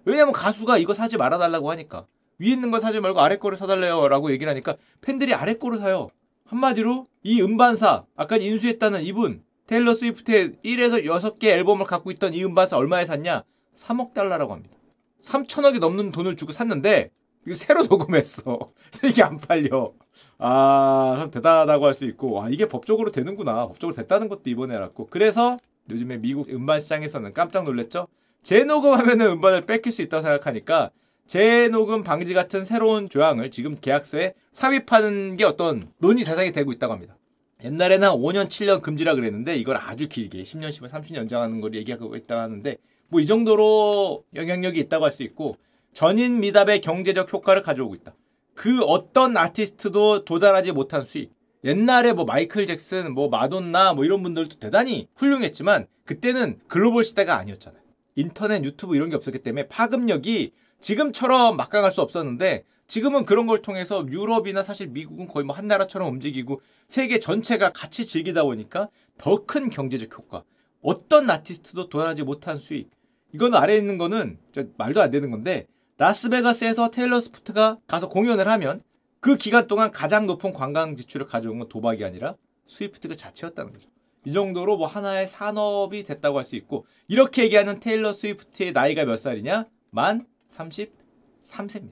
왜냐면 0.05 0.33
가수가 0.33 0.77
이거 0.79 0.93
사지 0.93 1.17
말아달라고 1.17 1.69
하니까 1.71 2.07
위에 2.41 2.49
있는 2.53 2.71
거 2.71 2.79
사지 2.79 2.99
말고 2.99 3.19
아래 3.21 3.37
거를 3.37 3.57
사달래요 3.57 4.07
라고 4.07 4.31
얘기를 4.31 4.49
하니까 4.49 4.75
팬들이 5.01 5.33
아래 5.33 5.53
거를 5.53 5.77
사요. 5.77 6.09
한마디로 6.45 7.05
이 7.23 7.41
음반사 7.41 8.05
아까 8.15 8.37
인수했다는 8.37 9.03
이분 9.03 9.43
테일러 9.67 9.93
스위프트의 9.93 10.53
1에서 10.65 11.05
6개 11.05 11.45
앨범을 11.45 11.85
갖고 11.85 12.11
있던 12.11 12.33
이 12.33 12.43
음반사 12.43 12.77
얼마에 12.77 13.05
샀냐? 13.05 13.43
3억 13.75 14.13
달러라고 14.13 14.53
합니다. 14.53 14.75
3천억이 15.21 15.79
넘는 15.79 16.11
돈을 16.11 16.35
주고 16.35 16.51
샀는데 16.51 17.11
이거 17.45 17.55
새로 17.55 17.83
녹음했어. 17.89 18.59
이게 19.05 19.23
안 19.23 19.37
팔려. 19.37 19.93
아, 20.39 21.15
참 21.17 21.31
대단하다고 21.31 21.85
할 21.85 21.93
수 21.93 22.05
있고, 22.05 22.43
아, 22.43 22.49
이게 22.49 22.67
법적으로 22.67 23.11
되는구나. 23.11 23.67
법적으로 23.67 23.95
됐다는 23.95 24.27
것도 24.27 24.41
이번에 24.45 24.75
알았고. 24.75 25.07
그래서 25.09 25.57
요즘에 25.89 26.17
미국 26.17 26.49
음반 26.49 26.79
시장에서는 26.79 27.33
깜짝 27.33 27.63
놀랐죠? 27.63 28.07
재녹음하면은 28.43 29.25
음반을 29.27 29.65
뺏길 29.65 29.91
수 29.91 30.01
있다고 30.01 30.21
생각하니까 30.21 30.91
재녹음 31.27 32.03
방지 32.03 32.33
같은 32.33 32.65
새로운 32.65 33.07
조항을 33.09 33.51
지금 33.51 33.77
계약서에 33.79 34.33
삽입하는 34.51 35.37
게 35.37 35.45
어떤 35.45 35.91
논의 35.99 36.25
대상이 36.25 36.51
되고 36.51 36.71
있다고 36.71 36.93
합니다. 36.93 37.17
옛날에는 37.63 38.09
5년, 38.09 38.47
7년 38.47 38.81
금지라 38.81 39.15
그랬는데 39.15 39.55
이걸 39.55 39.77
아주 39.77 40.07
길게 40.09 40.41
10년, 40.41 40.69
10년, 40.69 40.89
30년 40.89 41.15
연장하는 41.17 41.61
걸 41.61 41.75
얘기하고 41.75 42.15
있다고 42.15 42.41
하는데 42.41 42.77
뭐 43.09 43.21
이 43.21 43.25
정도로 43.25 44.23
영향력이 44.35 44.79
있다고 44.81 45.05
할 45.05 45.11
수 45.11 45.23
있고 45.23 45.57
전인 45.93 46.39
미답의 46.39 46.81
경제적 46.81 47.31
효과를 47.31 47.61
가져오고 47.61 47.95
있다. 47.95 48.15
그 48.55 48.81
어떤 48.81 49.35
아티스트도 49.37 50.25
도달하지 50.25 50.71
못한 50.71 51.03
수익. 51.03 51.31
옛날에 51.63 52.13
뭐 52.13 52.25
마이클 52.25 52.65
잭슨, 52.65 53.13
뭐 53.13 53.29
마돈나 53.29 53.93
뭐 53.93 54.03
이런 54.05 54.23
분들도 54.23 54.57
대단히 54.59 55.07
훌륭했지만 55.15 55.87
그때는 56.05 56.59
글로벌 56.67 57.03
시대가 57.03 57.37
아니었잖아요. 57.37 57.81
인터넷, 58.15 58.63
유튜브 58.63 58.95
이런 58.95 59.09
게 59.09 59.15
없었기 59.15 59.39
때문에 59.39 59.67
파급력이 59.67 60.51
지금처럼 60.81 61.55
막강할 61.57 61.91
수 61.91 62.01
없었는데 62.01 62.63
지금은 62.87 63.25
그런 63.25 63.47
걸 63.47 63.61
통해서 63.61 64.05
유럽이나 64.09 64.63
사실 64.63 64.87
미국은 64.87 65.27
거의 65.27 65.45
뭐 65.45 65.55
한 65.55 65.67
나라처럼 65.67 66.07
움직이고 66.09 66.59
세계 66.89 67.19
전체가 67.19 67.71
같이 67.71 68.05
즐기다 68.05 68.43
보니까 68.43 68.89
더 69.17 69.45
큰 69.45 69.69
경제적 69.69 70.17
효과. 70.17 70.43
어떤 70.81 71.29
아티스트도 71.29 71.89
도달하지 71.89 72.23
못한 72.23 72.57
수익. 72.57 72.89
이건 73.33 73.53
아래에 73.55 73.77
있는 73.77 73.97
거는 73.97 74.39
말도 74.77 75.01
안 75.01 75.11
되는 75.11 75.31
건데 75.31 75.67
라스베가스에서 75.97 76.89
테일러 76.89 77.21
스위프트가 77.21 77.77
가서 77.87 78.09
공연을 78.09 78.47
하면 78.49 78.81
그 79.19 79.37
기간 79.37 79.67
동안 79.67 79.91
가장 79.91 80.25
높은 80.25 80.51
관광 80.51 80.95
지출을 80.95 81.27
가져온 81.27 81.59
건 81.59 81.69
도박이 81.69 82.03
아니라 82.03 82.35
스위프트 82.67 83.07
그 83.07 83.15
자체였다는 83.15 83.71
거죠. 83.71 83.87
이 84.25 84.33
정도로 84.33 84.77
뭐 84.77 84.87
하나의 84.87 85.27
산업이 85.27 86.03
됐다고 86.03 86.37
할 86.39 86.43
수 86.43 86.55
있고 86.55 86.85
이렇게 87.07 87.43
얘기하는 87.43 87.79
테일러 87.79 88.11
스위프트의 88.13 88.71
나이가 88.73 89.05
몇 89.05 89.17
살이냐? 89.17 89.67
만 89.91 90.25
33세입니다. 90.55 91.91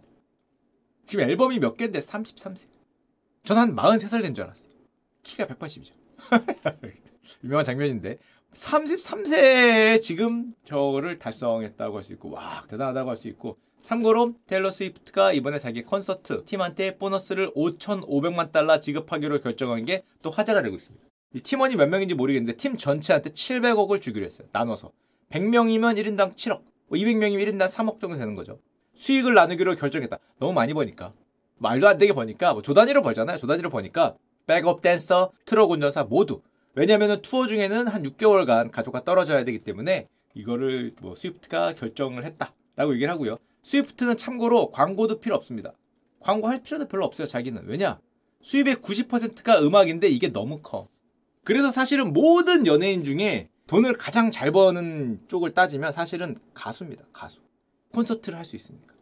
지금 1.05 1.27
앨범이 1.29 1.59
몇 1.59 1.75
개인데 1.77 1.99
33세. 1.99 2.67
전 3.43 3.61
한 3.61 3.75
43살 3.75 4.21
된 4.21 4.33
줄 4.35 4.43
알았어요. 4.45 4.69
키가 5.23 5.45
180이죠. 5.47 5.91
유명한 7.43 7.65
장면인데 7.65 8.17
33세에 8.53 10.01
지금 10.01 10.53
저를 10.65 11.19
달성했다고 11.19 11.97
할 11.97 12.03
수 12.03 12.13
있고 12.13 12.31
와 12.31 12.63
대단하다고 12.69 13.09
할 13.09 13.17
수 13.17 13.27
있고 13.27 13.57
참고로 13.81 14.33
테일러 14.45 14.71
스위프트가 14.71 15.31
이번에 15.33 15.57
자기 15.57 15.83
콘서트 15.83 16.43
팀한테 16.45 16.97
보너스를 16.97 17.53
5,500만 17.53 18.51
달러 18.51 18.79
지급하기로 18.79 19.39
결정한 19.41 19.85
게 19.85 20.03
또 20.21 20.29
화제가 20.29 20.61
되고 20.61 20.75
있습니다. 20.75 21.05
이 21.33 21.39
팀원이 21.41 21.75
몇 21.77 21.87
명인지 21.87 22.13
모르겠는데 22.15 22.57
팀 22.57 22.75
전체한테 22.75 23.29
700억을 23.29 24.01
주기로 24.01 24.25
했어요. 24.25 24.47
나눠서. 24.51 24.91
100명이면 25.29 25.97
1인당 25.97 26.35
7억, 26.35 26.61
200명이면 26.97 27.29
뭐 27.31 27.39
1인당 27.39 27.69
3억 27.69 27.99
정도 27.99 28.17
되는 28.17 28.35
거죠. 28.35 28.59
수익을 28.95 29.33
나누기로 29.33 29.75
결정했다. 29.75 30.17
너무 30.39 30.53
많이 30.53 30.73
버니까. 30.73 31.13
말도 31.57 31.87
안 31.87 31.97
되게 31.97 32.13
버니까 32.13 32.53
뭐 32.53 32.61
조단위로 32.61 33.01
벌잖아요. 33.01 33.37
조단위로 33.37 33.69
버니까 33.69 34.15
백업 34.47 34.81
댄서, 34.81 35.31
트럭 35.45 35.71
운전사 35.71 36.03
모두. 36.03 36.41
왜냐면은 36.75 37.21
투어 37.21 37.47
중에는 37.47 37.87
한 37.87 38.03
6개월간 38.03 38.71
가족과 38.71 39.03
떨어져야 39.03 39.43
되기 39.43 39.59
때문에 39.59 40.07
이거를 40.33 40.93
뭐 41.01 41.15
스위프트가 41.15 41.75
결정을 41.75 42.25
했다라고 42.25 42.93
얘기를 42.93 43.11
하고요. 43.11 43.37
스위프트는 43.63 44.17
참고로 44.17 44.71
광고도 44.71 45.19
필요 45.19 45.35
없습니다. 45.35 45.73
광고할 46.21 46.63
필요도 46.63 46.87
별로 46.87 47.05
없어요. 47.05 47.27
자기는 47.27 47.63
왜냐? 47.65 47.99
수입의 48.41 48.77
90%가 48.77 49.61
음악인데 49.61 50.07
이게 50.07 50.29
너무 50.29 50.59
커. 50.61 50.87
그래서 51.43 51.71
사실은 51.71 52.13
모든 52.13 52.65
연예인 52.67 53.03
중에 53.03 53.49
돈을 53.69 53.93
가장 53.93 54.31
잘 54.31 54.51
버는 54.51 55.21
쪽을 55.27 55.53
따지면 55.53 55.91
사실은 55.91 56.39
가수입니다. 56.55 57.03
가수. 57.13 57.39
콘서트를 57.93 58.35
할 58.35 58.43
수 58.43 58.55
있으니까. 58.55 58.95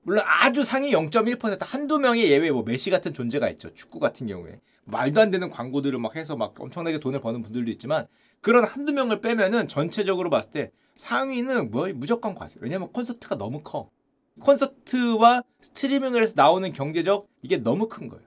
물론 0.00 0.24
아주 0.26 0.64
상위 0.64 0.92
0.1% 0.92 1.58
한두 1.60 1.98
명의 1.98 2.30
예외 2.30 2.50
뭐 2.50 2.62
메시 2.62 2.88
같은 2.88 3.12
존재가 3.12 3.50
있죠. 3.50 3.74
축구 3.74 4.00
같은 4.00 4.26
경우에. 4.26 4.62
말도 4.84 5.20
안 5.20 5.30
되는 5.30 5.50
광고들을 5.50 5.98
막 5.98 6.16
해서 6.16 6.36
막 6.36 6.58
엄청나게 6.58 7.00
돈을 7.00 7.20
버는 7.20 7.42
분들도 7.42 7.70
있지만 7.72 8.06
그런 8.40 8.64
한두 8.64 8.94
명을 8.94 9.20
빼면은 9.20 9.68
전체적으로 9.68 10.30
봤을 10.30 10.52
때 10.52 10.70
상위는 10.96 11.70
뭐 11.70 11.88
무조건 11.94 12.34
가수. 12.34 12.58
왜냐면 12.62 12.90
콘서트가 12.90 13.36
너무 13.36 13.60
커. 13.62 13.90
콘서트와 14.40 15.42
스트리밍을 15.60 16.22
해서 16.22 16.32
나오는 16.34 16.72
경제적 16.72 17.28
이게 17.42 17.58
너무 17.58 17.88
큰 17.88 18.08
거예요. 18.08 18.24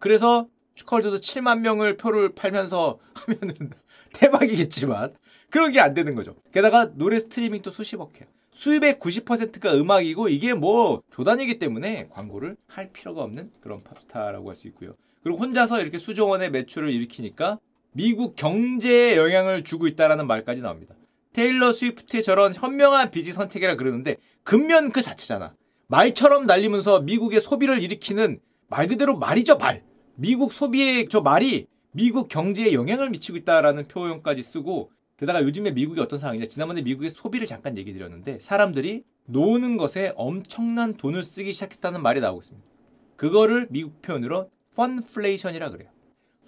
그래서 0.00 0.48
슈카월드도 0.76 1.18
7만 1.18 1.60
명을 1.60 1.96
표를 1.96 2.34
팔면서 2.34 2.98
하면은 3.14 3.70
대박이겠지만 4.12 5.14
그런 5.50 5.72
게 5.72 5.80
안 5.80 5.94
되는 5.94 6.14
거죠. 6.14 6.34
게다가 6.52 6.92
노래 6.94 7.18
스트리밍도 7.18 7.70
수십억 7.70 8.16
해요. 8.20 8.28
수입의 8.52 8.94
90%가 8.94 9.74
음악이고 9.74 10.28
이게 10.28 10.54
뭐 10.54 11.02
조단이기 11.12 11.58
때문에 11.58 12.08
광고를 12.10 12.56
할 12.68 12.90
필요가 12.92 13.22
없는 13.22 13.50
그런 13.60 13.82
팝스타라고 13.82 14.48
할 14.48 14.56
수 14.56 14.68
있고요. 14.68 14.94
그리고 15.22 15.38
혼자서 15.38 15.80
이렇게 15.80 15.98
수조원의 15.98 16.50
매출을 16.50 16.90
일으키니까 16.90 17.58
미국 17.92 18.36
경제에 18.36 19.16
영향을 19.16 19.64
주고 19.64 19.86
있다라는 19.86 20.26
말까지 20.26 20.62
나옵니다. 20.62 20.94
테일러 21.32 21.72
스위프트의 21.72 22.22
저런 22.22 22.54
현명한 22.54 23.10
비지 23.10 23.32
선택이라 23.32 23.74
그러는데 23.76 24.16
근면 24.44 24.92
그 24.92 25.02
자체잖아. 25.02 25.54
말처럼 25.88 26.46
날리면서 26.46 27.00
미국의 27.00 27.40
소비를 27.40 27.82
일으키는 27.82 28.38
말 28.68 28.86
그대로 28.86 29.16
말이죠 29.16 29.56
말. 29.56 29.82
미국 30.16 30.52
소비의 30.52 31.08
저 31.08 31.20
말이 31.20 31.66
미국 31.90 32.28
경제에 32.28 32.72
영향을 32.72 33.10
미치고 33.10 33.36
있다라는 33.38 33.88
표현까지 33.88 34.44
쓰고 34.44 34.92
게다가 35.16 35.42
요즘에 35.42 35.72
미국이 35.72 36.00
어떤 36.00 36.20
상황이냐 36.20 36.46
지난번에 36.46 36.82
미국의 36.82 37.10
소비를 37.10 37.48
잠깐 37.48 37.76
얘기 37.76 37.92
드렸는데 37.92 38.38
사람들이 38.38 39.02
노는 39.26 39.76
것에 39.76 40.12
엄청난 40.16 40.96
돈을 40.96 41.24
쓰기 41.24 41.52
시작했다는 41.52 42.02
말이 42.02 42.20
나오고 42.20 42.42
있습니다. 42.42 42.68
그거를 43.16 43.66
미국 43.70 44.00
표현으로 44.02 44.50
펀플레이션이라 44.76 45.70
그래요. 45.70 45.90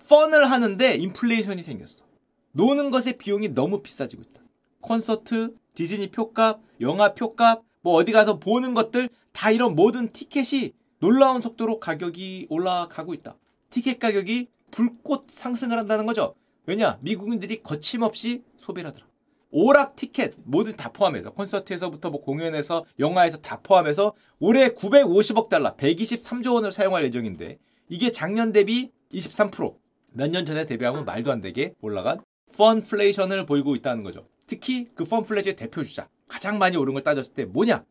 펀을 0.08 0.48
하는데 0.50 0.94
인플레이션이 0.94 1.62
생겼어. 1.62 2.04
노는 2.52 2.90
것의 2.90 3.18
비용이 3.18 3.54
너무 3.54 3.82
비싸지고 3.82 4.22
있다. 4.22 4.42
콘서트, 4.80 5.54
디즈니 5.74 6.10
표값, 6.10 6.60
영화 6.80 7.14
표값, 7.14 7.62
뭐 7.82 7.94
어디 7.94 8.12
가서 8.12 8.38
보는 8.38 8.74
것들 8.74 9.08
다 9.32 9.50
이런 9.50 9.74
모든 9.74 10.12
티켓이 10.12 10.72
놀라운 11.00 11.40
속도로 11.40 11.80
가격이 11.80 12.46
올라가고 12.48 13.12
있다. 13.14 13.36
티켓 13.70 13.98
가격이 13.98 14.48
불꽃 14.70 15.26
상승을 15.28 15.78
한다는 15.78 16.06
거죠. 16.06 16.34
왜냐? 16.66 16.98
미국인들이 17.00 17.62
거침없이 17.62 18.42
소비를 18.58 18.90
하더라. 18.90 19.06
오락 19.50 19.96
티켓 19.96 20.34
모두 20.44 20.76
다 20.76 20.92
포함해서 20.92 21.30
콘서트에서부터 21.30 22.10
뭐 22.10 22.20
공연에서 22.20 22.84
영화에서 22.98 23.38
다 23.38 23.60
포함해서 23.62 24.14
올해 24.38 24.70
950억 24.70 25.48
달러 25.48 25.76
123조 25.76 26.54
원을 26.54 26.72
사용할 26.72 27.04
예정인데 27.04 27.58
이게 27.88 28.10
작년 28.10 28.52
대비 28.52 28.90
23%몇 29.12 30.30
년 30.30 30.44
전에 30.44 30.66
대비하면 30.66 31.04
말도 31.04 31.30
안 31.30 31.40
되게 31.40 31.74
올라간 31.80 32.20
펀플레이션을 32.56 33.46
보이고 33.46 33.76
있다는 33.76 34.02
거죠. 34.02 34.26
특히 34.46 34.88
그 34.94 35.04
펀플레이션의 35.04 35.56
대표 35.56 35.82
주자 35.82 36.08
가장 36.26 36.58
많이 36.58 36.76
오른 36.76 36.94
걸 36.94 37.02
따졌을 37.02 37.34
때 37.34 37.44
뭐냐? 37.44 37.84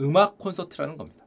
음악 0.00 0.38
콘서트라는 0.38 0.96
겁니다. 0.96 1.26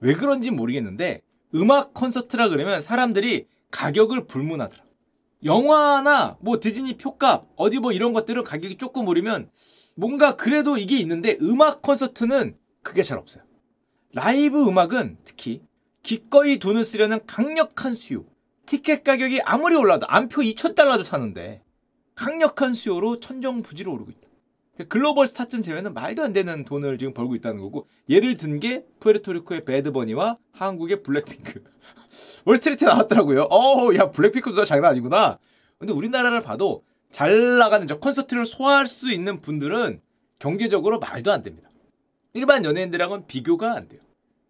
왜 0.00 0.14
그런지 0.14 0.50
모르겠는데 0.50 1.22
음악 1.54 1.94
콘서트라 1.94 2.48
그러면 2.48 2.80
사람들이 2.80 3.46
가격을 3.70 4.26
불문하더라. 4.26 4.82
영화나 5.44 6.36
뭐 6.40 6.60
디즈니 6.60 6.96
표값 6.96 7.48
어디 7.56 7.78
뭐 7.78 7.92
이런 7.92 8.12
것들은 8.12 8.44
가격이 8.44 8.78
조금 8.78 9.08
오르면 9.08 9.50
뭔가 9.96 10.36
그래도 10.36 10.76
이게 10.76 10.98
있는데 10.98 11.36
음악 11.42 11.82
콘서트는 11.82 12.56
그게 12.82 13.02
잘 13.02 13.18
없어요. 13.18 13.42
라이브 14.12 14.62
음악은 14.66 15.18
특히 15.24 15.62
기꺼이 16.02 16.58
돈을 16.58 16.84
쓰려는 16.84 17.20
강력한 17.26 17.94
수요. 17.94 18.24
티켓 18.66 19.04
가격이 19.04 19.40
아무리 19.42 19.74
올라도 19.74 20.06
암표 20.08 20.42
2,000달러도 20.42 21.04
사는데 21.04 21.62
강력한 22.14 22.74
수요로 22.74 23.20
천정부지로 23.20 23.92
오르고 23.92 24.10
있다. 24.10 24.28
글로벌 24.88 25.26
스타쯤 25.26 25.62
되면은 25.62 25.94
말도 25.94 26.22
안 26.22 26.32
되는 26.32 26.64
돈을 26.64 26.98
지금 26.98 27.12
벌고 27.14 27.34
있다는 27.36 27.60
거고 27.60 27.86
예를 28.08 28.36
든 28.36 28.60
게 28.60 28.84
푸에르토리코의 29.00 29.64
배드버니와 29.64 30.38
한국의 30.52 31.02
블랙핑크 31.02 31.62
월스트리트에 32.44 32.88
나왔더라고요. 32.88 33.48
어우 33.50 33.94
야 33.96 34.10
블랙핑크도 34.10 34.64
장난 34.64 34.92
아니구나. 34.92 35.38
근데 35.78 35.92
우리나라를 35.92 36.42
봐도 36.42 36.84
잘 37.10 37.58
나가는 37.58 37.86
저 37.86 37.98
콘서트를 37.98 38.46
소화할 38.46 38.86
수 38.86 39.10
있는 39.10 39.40
분들은 39.40 40.00
경제적으로 40.38 40.98
말도 40.98 41.32
안 41.32 41.42
됩니다. 41.42 41.68
일반 42.34 42.64
연예인들하고는 42.64 43.26
비교가 43.26 43.72
안 43.74 43.88
돼요. 43.88 44.00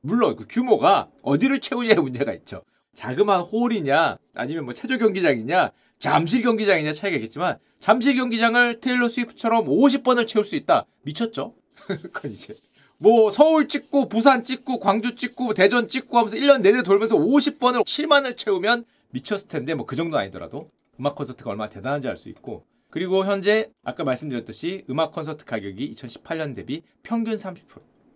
물론 0.00 0.36
그 0.36 0.46
규모가 0.48 1.10
어디를 1.22 1.60
채우냐의 1.60 1.96
문제가 1.96 2.32
있죠. 2.34 2.62
자그마한 2.94 3.42
홀이냐 3.42 4.18
아니면 4.34 4.64
뭐 4.64 4.74
체조 4.74 4.98
경기장이냐 4.98 5.70
잠실 6.02 6.42
경기장이냐 6.42 6.92
차이가 6.92 7.16
있겠지만 7.16 7.58
잠실 7.78 8.16
경기장을 8.16 8.80
테일러 8.80 9.08
스위프처럼 9.08 9.66
50번을 9.66 10.26
채울 10.26 10.44
수 10.44 10.56
있다. 10.56 10.84
미쳤죠? 11.02 11.54
그건 11.86 12.32
이제 12.32 12.54
뭐 12.98 13.30
서울 13.30 13.68
찍고 13.68 14.08
부산 14.08 14.42
찍고 14.42 14.80
광주 14.80 15.14
찍고 15.14 15.54
대전 15.54 15.86
찍고 15.86 16.18
하면서 16.18 16.36
1년 16.36 16.60
내내 16.60 16.82
돌면서 16.82 17.16
50번을 17.16 17.84
7만을 17.84 18.36
채우면 18.36 18.84
미쳤을 19.10 19.46
텐데 19.46 19.74
뭐 19.74 19.86
그 19.86 19.94
정도 19.94 20.18
아니더라도 20.18 20.70
음악 20.98 21.14
콘서트가 21.14 21.50
얼마나 21.50 21.70
대단한지 21.70 22.08
알 22.08 22.16
수 22.16 22.28
있고 22.30 22.66
그리고 22.90 23.24
현재 23.24 23.70
아까 23.84 24.02
말씀드렸듯이 24.02 24.84
음악 24.90 25.12
콘서트 25.12 25.44
가격이 25.44 25.94
2018년 25.94 26.56
대비 26.56 26.82
평균 27.04 27.36
30% 27.36 27.56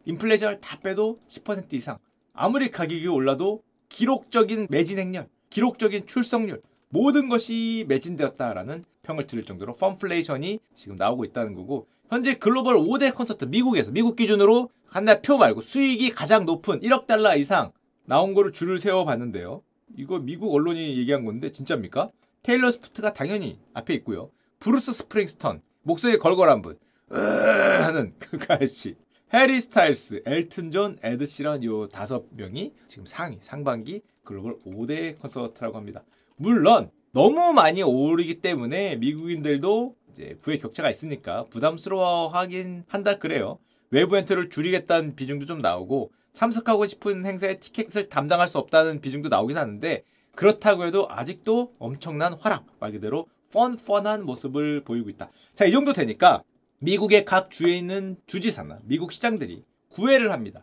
인플레이션을 0.06 0.60
다 0.60 0.80
빼도 0.80 1.20
10% 1.28 1.72
이상 1.74 1.98
아무리 2.32 2.68
가격이 2.72 3.06
올라도 3.06 3.62
기록적인 3.90 4.66
매진 4.70 4.98
행렬 4.98 5.28
기록적인 5.50 6.06
출석률 6.06 6.60
모든 6.88 7.28
것이 7.28 7.84
매진되었다라는 7.88 8.84
평을 9.02 9.26
들을 9.26 9.44
정도로 9.44 9.74
펌플레이션이 9.76 10.60
지금 10.74 10.96
나오고 10.96 11.24
있다는 11.24 11.54
거고 11.54 11.86
현재 12.08 12.34
글로벌 12.34 12.76
5대 12.76 13.14
콘서트 13.14 13.46
미국에서 13.46 13.90
미국 13.90 14.16
기준으로 14.16 14.70
한달표 14.86 15.36
말고 15.38 15.60
수익이 15.62 16.10
가장 16.10 16.46
높은 16.46 16.80
1억 16.80 17.06
달러 17.06 17.36
이상 17.36 17.72
나온 18.04 18.34
거를 18.34 18.52
줄을 18.52 18.78
세워 18.78 19.04
봤는데요. 19.04 19.62
이거 19.96 20.18
미국 20.18 20.54
언론이 20.54 20.96
얘기한 20.98 21.24
건데 21.24 21.50
진짜입니까? 21.50 22.10
테일러 22.42 22.70
스위프트가 22.70 23.12
당연히 23.12 23.58
앞에 23.74 23.94
있고요. 23.94 24.30
브루스 24.60 24.92
스프링스턴 24.92 25.62
목소리 25.82 26.18
걸걸한 26.18 26.62
분 26.62 26.78
하는 27.10 28.14
그 28.18 28.38
아저씨 28.48 28.96
해리 29.34 29.60
스타일스, 29.60 30.22
엘튼 30.24 30.70
존, 30.70 30.98
에드 31.02 31.26
시런 31.26 31.64
요 31.64 31.88
다섯 31.88 32.24
명이 32.30 32.72
지금 32.86 33.06
상위 33.06 33.38
상반기 33.40 34.02
글로벌 34.22 34.58
5대 34.60 35.18
콘서트라고 35.18 35.76
합니다. 35.76 36.04
물론 36.36 36.90
너무 37.12 37.52
많이 37.52 37.82
오르기 37.82 38.40
때문에 38.40 38.96
미국인들도 38.96 39.96
이제 40.10 40.38
부의 40.42 40.58
격차가 40.58 40.90
있으니까 40.90 41.44
부담스러워하긴 41.46 42.84
한다 42.88 43.18
그래요. 43.18 43.58
외부 43.90 44.16
엔터를 44.16 44.50
줄이겠다는 44.50 45.16
비중도 45.16 45.46
좀 45.46 45.58
나오고 45.58 46.10
참석하고 46.32 46.86
싶은 46.86 47.24
행사에 47.24 47.58
티켓을 47.58 48.08
감당할 48.10 48.48
수 48.48 48.58
없다는 48.58 49.00
비중도 49.00 49.28
나오긴 49.30 49.56
하는데 49.56 50.02
그렇다고 50.34 50.84
해도 50.84 51.06
아직도 51.10 51.74
엄청난 51.78 52.34
활황 52.34 52.66
말 52.78 52.92
그대로 52.92 53.26
펀펀한 53.52 54.26
모습을 54.26 54.84
보이고 54.84 55.08
있다. 55.08 55.30
자, 55.54 55.64
이 55.64 55.72
정도 55.72 55.94
되니까 55.94 56.42
미국의 56.80 57.24
각 57.24 57.50
주에 57.50 57.74
있는 57.78 58.18
주지사나 58.26 58.80
미국 58.84 59.12
시장들이 59.12 59.64
구애를 59.88 60.30
합니다. 60.32 60.62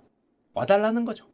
와달라는 0.53 1.05
거죠. 1.05 1.25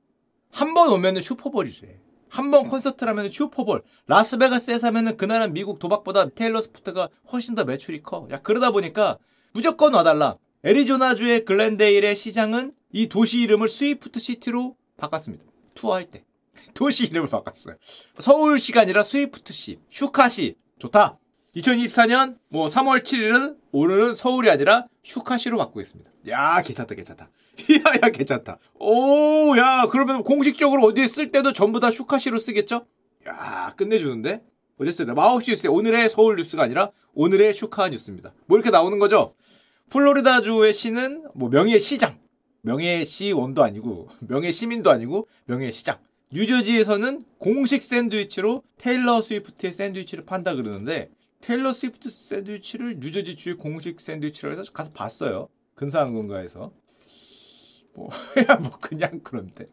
한 0.51 0.73
번 0.73 0.89
오면은 0.93 1.21
슈퍼볼이래. 1.21 1.99
한 2.29 2.51
번 2.51 2.67
콘서트를 2.69 3.09
하면 3.11 3.31
슈퍼볼. 3.31 3.83
라스베가스에서 4.07 4.87
하면은 4.87 5.17
그날은 5.17 5.53
미국 5.53 5.79
도박보다 5.79 6.29
테일러 6.29 6.61
스위프트가 6.61 7.09
훨씬 7.31 7.55
더 7.55 7.63
매출이 7.65 8.01
커. 8.01 8.27
야, 8.31 8.41
그러다 8.41 8.71
보니까 8.71 9.17
무조건 9.51 9.93
와달라. 9.93 10.37
애리조나주의 10.63 11.45
글렌데일의 11.45 12.15
시장은 12.15 12.73
이 12.91 13.07
도시 13.07 13.39
이름을 13.41 13.69
스위프트 13.69 14.19
시티로 14.19 14.75
바꿨습니다. 14.97 15.43
투어할 15.75 16.05
때. 16.11 16.23
도시 16.73 17.05
이름을 17.05 17.29
바꿨어요. 17.29 17.75
서울시가 18.19 18.81
아니라 18.81 19.03
스위프트시, 19.03 19.79
슈카시. 19.89 20.55
좋다. 20.79 21.17
2024년 21.55 22.37
뭐 22.49 22.67
3월 22.67 23.03
7일은 23.03 23.57
오늘은 23.71 24.13
서울이 24.13 24.49
아니라 24.49 24.85
슈카시로 25.03 25.57
바꾸겠습니다. 25.57 26.11
야, 26.27 26.61
괜찮다, 26.61 26.93
괜찮다. 26.95 27.29
야, 27.75 27.93
야, 28.03 28.09
괜찮다. 28.09 28.57
오, 28.75 29.55
야, 29.57 29.87
그러면 29.89 30.23
공식적으로 30.23 30.83
어디에 30.83 31.07
쓸 31.07 31.31
때도 31.31 31.53
전부 31.53 31.79
다 31.79 31.91
슈카시로 31.91 32.39
쓰겠죠? 32.39 32.85
야, 33.27 33.73
끝내주는데? 33.75 34.43
어쨌든 34.77 35.13
마우스 35.13 35.49
뉴스 35.49 35.67
오늘의 35.67 36.09
서울 36.09 36.37
뉴스가 36.37 36.63
아니라 36.63 36.91
오늘의 37.13 37.53
슈카 37.53 37.89
뉴스입니다. 37.89 38.33
뭐 38.45 38.57
이렇게 38.57 38.69
나오는 38.71 38.97
거죠? 38.97 39.35
플로리다주의 39.89 40.73
시는 40.73 41.25
뭐 41.35 41.49
명예 41.49 41.79
시장, 41.79 42.17
명예 42.61 43.03
시원도 43.03 43.63
아니고 43.63 44.07
명예 44.27 44.51
시민도 44.51 44.89
아니고 44.89 45.27
명예 45.45 45.71
시장. 45.71 45.97
뉴저지에서는 46.31 47.25
공식 47.39 47.81
샌드위치로 47.81 48.63
테일러 48.77 49.21
스위프트의 49.21 49.73
샌드위치를 49.73 50.25
판다 50.25 50.53
그러는데 50.53 51.09
테일러 51.41 51.73
스위프트 51.73 52.09
샌드위치를 52.09 52.99
뉴저지 52.99 53.35
주의 53.35 53.55
공식 53.55 53.99
샌드위치라고 53.99 54.59
해서 54.59 54.71
가서 54.71 54.91
봤어요. 54.91 55.49
근사한 55.75 56.13
건가에서. 56.13 56.71
뭐, 57.99 58.09
야, 58.49 58.55
뭐, 58.55 58.71
그냥 58.79 59.19
그런데. 59.23 59.65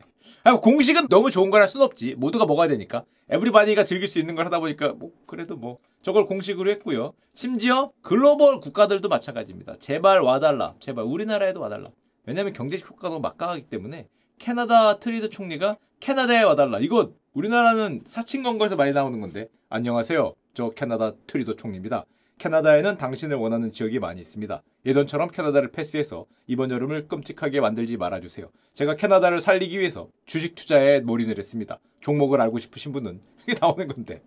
아, 0.42 0.52
뭐 0.52 0.60
공식은 0.60 1.06
너무 1.08 1.30
좋은 1.30 1.50
거라 1.50 1.68
순 1.68 1.82
없지. 1.82 2.16
모두가 2.16 2.44
먹어야 2.44 2.66
되니까. 2.68 3.04
everybody가 3.28 3.84
즐길 3.84 4.08
수 4.08 4.18
있는 4.18 4.34
걸 4.34 4.46
하다 4.46 4.58
보니까, 4.58 4.94
뭐, 4.94 5.12
그래도 5.26 5.56
뭐, 5.56 5.78
저걸 6.02 6.26
공식으로 6.26 6.70
했고요. 6.70 7.12
심지어 7.34 7.92
글로벌 8.02 8.60
국가들도 8.60 9.08
마찬가지입니다. 9.08 9.76
제발 9.78 10.20
와달라. 10.20 10.74
제발 10.80 11.04
우리나라에도 11.04 11.60
와달라. 11.60 11.88
왜냐면 12.24 12.52
경제적 12.52 12.90
효과도 12.90 13.20
막강하기 13.20 13.62
때문에 13.62 14.08
캐나다 14.38 14.98
트뤼도 14.98 15.30
총리가 15.30 15.76
캐나다에 16.00 16.42
와달라. 16.42 16.78
이거 16.80 17.12
우리나라는 17.32 18.02
사칭 18.04 18.42
광고에서 18.42 18.76
많이 18.76 18.92
나오는 18.92 19.20
건데. 19.20 19.48
안녕하세요. 19.68 20.34
저 20.54 20.70
캐나다 20.70 21.12
트뤼도 21.26 21.56
총리입니다. 21.56 22.04
캐나다에는 22.38 22.98
당신을 22.98 23.36
원하는 23.36 23.72
지역이 23.72 23.98
많이 23.98 24.20
있습니다. 24.20 24.62
예전처럼 24.84 25.30
캐나다를 25.30 25.72
패스해서 25.72 26.26
이번 26.46 26.70
여름을 26.70 27.08
끔찍하게 27.08 27.60
만들지 27.60 27.96
말아주세요. 27.96 28.50
제가 28.74 28.96
캐나다를 28.96 29.40
살리기 29.40 29.78
위해서 29.78 30.08
주식 30.26 30.54
투자에 30.54 31.00
올인을 31.00 31.38
했습니다. 31.38 31.80
종목을 32.00 32.40
알고 32.40 32.58
싶으신 32.58 32.92
분은 32.92 33.20
이게 33.48 33.58
나오는 33.58 33.88
건데 33.88 34.22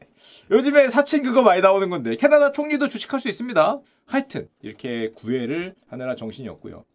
요즘에 0.49 0.89
사칭 0.89 1.23
그거 1.23 1.43
많이 1.43 1.61
나오는 1.61 1.89
건데 1.89 2.15
캐나다 2.15 2.51
총리도 2.51 2.87
주식할 2.87 3.19
수 3.19 3.29
있습니다. 3.29 3.79
하여튼 4.05 4.49
이렇게 4.61 5.11
구애를 5.11 5.75
하느라 5.87 6.15
정신이 6.15 6.47
없고요. 6.49 6.85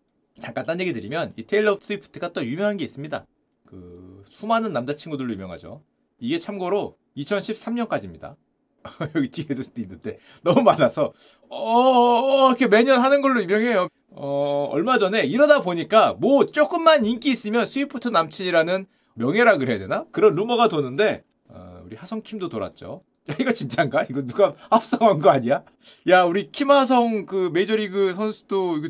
잠깐 0.41 0.67
딴 0.67 0.81
얘기 0.81 0.93
드리면 0.93 1.33
이 1.37 1.45
테일러 1.45 1.79
스위프트가 1.81 2.33
또 2.33 2.45
유명한 2.45 2.77
게 2.77 2.85
있습니다. 2.85 3.25
그 3.67 4.25
수많은 4.29 4.73
남자친구들로 4.73 5.33
유명하죠. 5.33 5.83
이게 6.19 6.39
참고로 6.41 6.97
2013년까지입니다. 7.17 8.35
여기 9.17 9.29
뒤에도 9.29 9.63
있는데 9.77 10.19
너무 10.43 10.63
많아서 10.63 11.13
어, 11.49 11.57
어, 11.59 12.49
이렇게 12.49 12.67
매년 12.67 13.01
하는 13.01 13.21
걸로 13.21 13.41
유명해요. 13.41 13.89
어, 14.11 14.69
얼마 14.71 14.99
전에 14.99 15.23
이러다 15.23 15.63
보니까 15.63 16.15
뭐 16.19 16.47
조금만 16.47 17.05
인기 17.05 17.31
있으면 17.31 17.67
스위프트 17.67 18.09
남친이라는 18.09 18.87
명예라 19.15 19.59
그래야 19.59 19.79
되나? 19.79 20.05
그런 20.13 20.35
루머가 20.35 20.69
도는데 20.69 21.25
어, 21.49 21.83
우리 21.85 21.97
하성 21.97 22.23
킴도 22.23 22.49
돌았죠. 22.49 23.03
야 23.31 23.35
이거 23.41 23.53
진짠가? 23.53 24.07
이거 24.11 24.23
누가 24.23 24.55
합성한 24.71 25.21
거 25.21 25.31
아니야? 25.31 25.63
야 26.09 26.25
우리 26.25 26.51
김하성 26.53 27.27
그 27.27 27.51
메이저리그 27.53 28.13
선수도 28.15 28.77
이거 28.79 28.89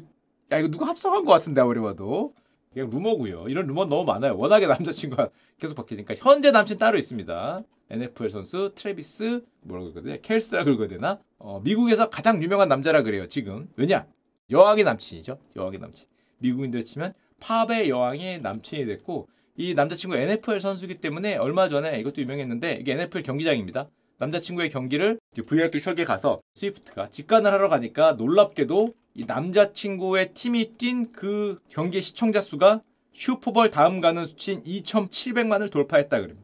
야 0.51 0.59
이거 0.59 0.69
누가 0.69 0.87
합성한 0.87 1.25
거 1.25 1.33
같은데 1.33 1.61
아무리 1.61 1.81
봐도 1.81 2.35
그냥 2.75 2.91
루머고요. 2.91 3.49
이런 3.49 3.67
루머 3.67 3.87
너무 3.87 4.05
많아요. 4.05 4.37
워낙에 4.37 4.67
남자친구가 4.67 5.31
계속 5.59 5.77
바뀌니까 5.77 6.15
현재 6.19 6.51
남친 6.51 6.77
따로 6.77 6.99
있습니다. 6.99 7.63
NFL 7.91 8.31
선수 8.31 8.73
트래비스 8.75 9.45
뭐라고 9.63 9.93
그러거든요. 9.93 10.21
켈스라 10.21 10.65
그러야 10.65 10.89
되나? 10.89 11.21
어, 11.39 11.61
미국에서 11.61 12.11
가장 12.11 12.43
유명한 12.43 12.69
남자라 12.69 13.03
그래요. 13.03 13.29
지금 13.29 13.69
왜냐? 13.77 14.07
여왕의 14.51 14.85
남친이죠. 14.85 15.39
여왕의 15.57 15.79
남친. 15.79 16.09
미국인들 16.39 16.85
치면 16.85 17.15
팝의 17.41 17.89
여왕의 17.89 18.41
남친이 18.41 18.87
됐고 18.87 19.29
이 19.57 19.75
남자친구 19.75 20.17
NFL 20.17 20.59
선수기 20.59 20.97
때문에 20.97 21.37
얼마 21.37 21.69
전에 21.69 22.01
이것도 22.01 22.21
유명했는데 22.23 22.79
이게 22.81 22.93
NFL 22.93 23.23
경기장입니다. 23.23 23.89
남자친구의 24.19 24.71
경기를 24.71 25.19
VIP 25.47 25.81
설계 25.81 26.05
가서 26.05 26.41
스위프트가 26.55 27.11
직관을 27.11 27.53
하러 27.53 27.69
가니까 27.69 28.13
놀랍게도 28.13 28.95
이 29.15 29.25
남자친구의 29.27 30.35
팀이 30.35 30.77
뛴 30.79 31.13
그 31.13 31.59
경기 31.69 32.01
시청자 32.03 32.41
수가 32.41 32.83
슈퍼볼 33.13 33.71
다음 33.71 34.01
가는 34.01 34.27
수치인 34.27 34.63
2,700만을 34.65 35.71
돌파했다 35.71 36.21
그럽니다. 36.21 36.43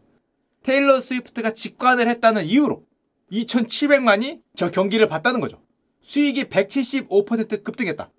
테일러 0.63 1.01
스위프트가 1.01 1.53
직관을 1.53 2.09
했다는 2.09 2.45
이유로 2.45 2.85
2,700만이 3.33 4.41
저 4.55 4.71
경기를 4.71 5.07
봤다는 5.07 5.41
거죠. 5.41 5.61
수익이 6.01 6.45
175% 6.45 7.63
급등했다. 7.65 8.11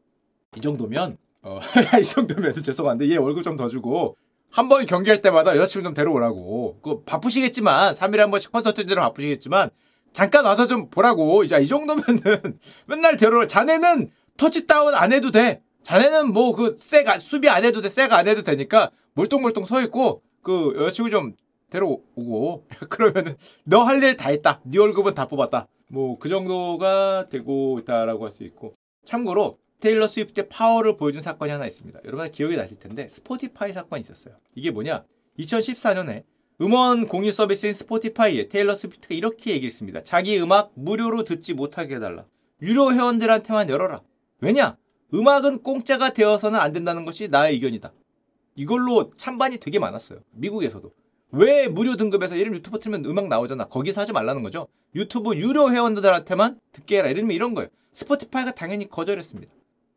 이 0.58 0.62
정도면 0.62 1.18
어, 1.44 1.60
이 2.00 2.04
정도면 2.04 2.54
죄송한데 2.62 3.10
얘 3.10 3.16
월급 3.18 3.44
좀 3.44 3.58
더 3.58 3.70
주고 3.70 4.18
한 4.52 4.68
번 4.70 4.86
경기할 4.86 5.22
때마다 5.22 5.56
여자친구 5.56 5.84
좀 5.86 5.94
데려오라고. 5.94 6.80
그 6.82 7.04
바쁘시겠지만 7.04 7.94
3일에 7.94 8.18
한 8.18 8.32
번씩 8.32 8.52
콘서트 8.52 8.86
들어 8.86 9.02
바쁘시겠지만 9.04 9.70
잠깐 10.14 10.46
와서 10.46 10.68
좀 10.68 10.90
보라고. 10.90 11.44
이제 11.44 11.58
이 11.62 11.68
정도면은 11.68 12.60
맨날 12.86 13.16
데려올 13.18 13.48
자네는 13.48 14.12
터치다운 14.38 14.94
안 14.96 15.14
해도 15.14 15.32
돼. 15.32 15.62
자네는 15.84 16.34
뭐 16.34 16.54
그 16.54 16.76
쎄가 16.78 17.20
수비 17.20 17.50
안 17.50 17.64
해도 17.64 17.82
돼. 17.82 17.90
쎄가 17.90 18.18
안 18.18 18.28
해도 18.28 18.44
되니까 18.44 18.92
몰똥몰똥 19.14 19.64
서 19.64 19.82
있고 19.84 20.22
그 20.44 20.74
여자친구 20.78 21.10
좀 21.12 21.34
데려오고 21.70 22.66
그러면은 22.90 23.36
너 23.64 23.86
할 23.86 24.04
일 24.04 24.18
다 24.18 24.30
했다. 24.30 24.60
네 24.66 24.78
월급은 24.80 25.14
다 25.16 25.28
뽑았다. 25.28 25.68
뭐 25.88 26.18
그 26.20 26.28
정도가 26.30 27.28
되고 27.30 27.80
있다라고 27.80 28.26
할 28.26 28.32
수 28.32 28.44
있고 28.44 28.74
참고로 29.06 29.58
테일러 29.82 30.08
스위프트의 30.08 30.48
파워를 30.48 30.96
보여준 30.96 31.22
사건이 31.22 31.52
하나 31.52 31.66
있습니다. 31.66 32.00
여러분 32.06 32.32
기억이 32.32 32.56
나실 32.56 32.80
텐데 32.80 33.08
스포티파이 33.08 33.74
사건이 33.74 34.02
있었어요. 34.02 34.36
이게 34.56 34.72
뭐냐? 34.72 35.04
2014년에 35.40 36.24
음원 36.62 37.08
공유 37.08 37.32
서비스인 37.32 37.74
스포티파이에 37.74 38.48
테일러 38.48 38.76
스위프트가 38.76 39.16
이렇게 39.16 39.52
얘기했습니다. 39.52 40.04
자기 40.04 40.40
음악 40.40 40.72
무료로 40.76 41.24
듣지 41.24 41.56
못하게 41.56 41.96
해달라. 41.96 42.26
유료 42.62 42.94
회원들한테만 42.94 43.70
열어라. 43.70 44.02
왜냐? 44.40 44.78
음악은 45.14 45.64
공짜가 45.64 46.14
되어서는 46.14 46.60
안 46.60 46.72
된다는 46.72 47.04
것이 47.04 47.28
나의 47.28 47.56
의견이다. 47.56 47.92
이걸로 48.56 49.12
찬반이 49.18 49.58
되게 49.58 49.80
많았어요. 49.80 50.20
미국에서도. 50.32 50.92
왜 51.32 51.68
무료 51.68 51.96
등급에서 51.96 52.38
예를 52.38 52.54
유튜브 52.54 52.80
틀면 52.80 53.06
음악 53.06 53.30
나오잖아. 53.30 53.66
거기서 53.66 54.02
하지 54.02 54.12
말라는 54.12 54.44
거죠. 54.44 54.68
유튜브 54.94 55.36
유료 55.36 55.72
회원들한테만 55.72 56.60
듣게 56.72 56.98
해라. 56.98 57.10
예를 57.10 57.22
들면 57.22 57.36
이런 57.36 57.56
거예요. 57.56 57.70
스포티파이가 57.94 58.52
당연히 58.52 58.88
거절했습니다. 58.88 59.52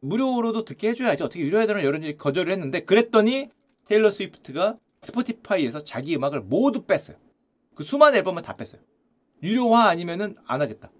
무료로도 0.05 0.65
듣게 0.65 0.91
해줘야지. 0.91 1.23
어떻게 1.23 1.41
유료 1.41 1.59
회원을 1.59 1.85
여러 1.85 1.99
거절을 2.17 2.53
했는데 2.53 2.85
그랬더니 2.85 3.49
테일러 3.87 4.11
스위프트가 4.11 4.79
스포티파이에서 5.03 5.85
자기 5.85 6.15
음악을 6.17 6.43
모두 6.43 6.85
뺐어요. 6.85 7.17
그 7.75 7.83
수많은 7.83 8.19
앨범을 8.19 8.43
다 8.43 8.57
뺐어요. 8.57 8.81
유료화 9.43 9.89
아니면은 9.89 10.37
안 10.47 10.61
하겠다. 10.61 10.91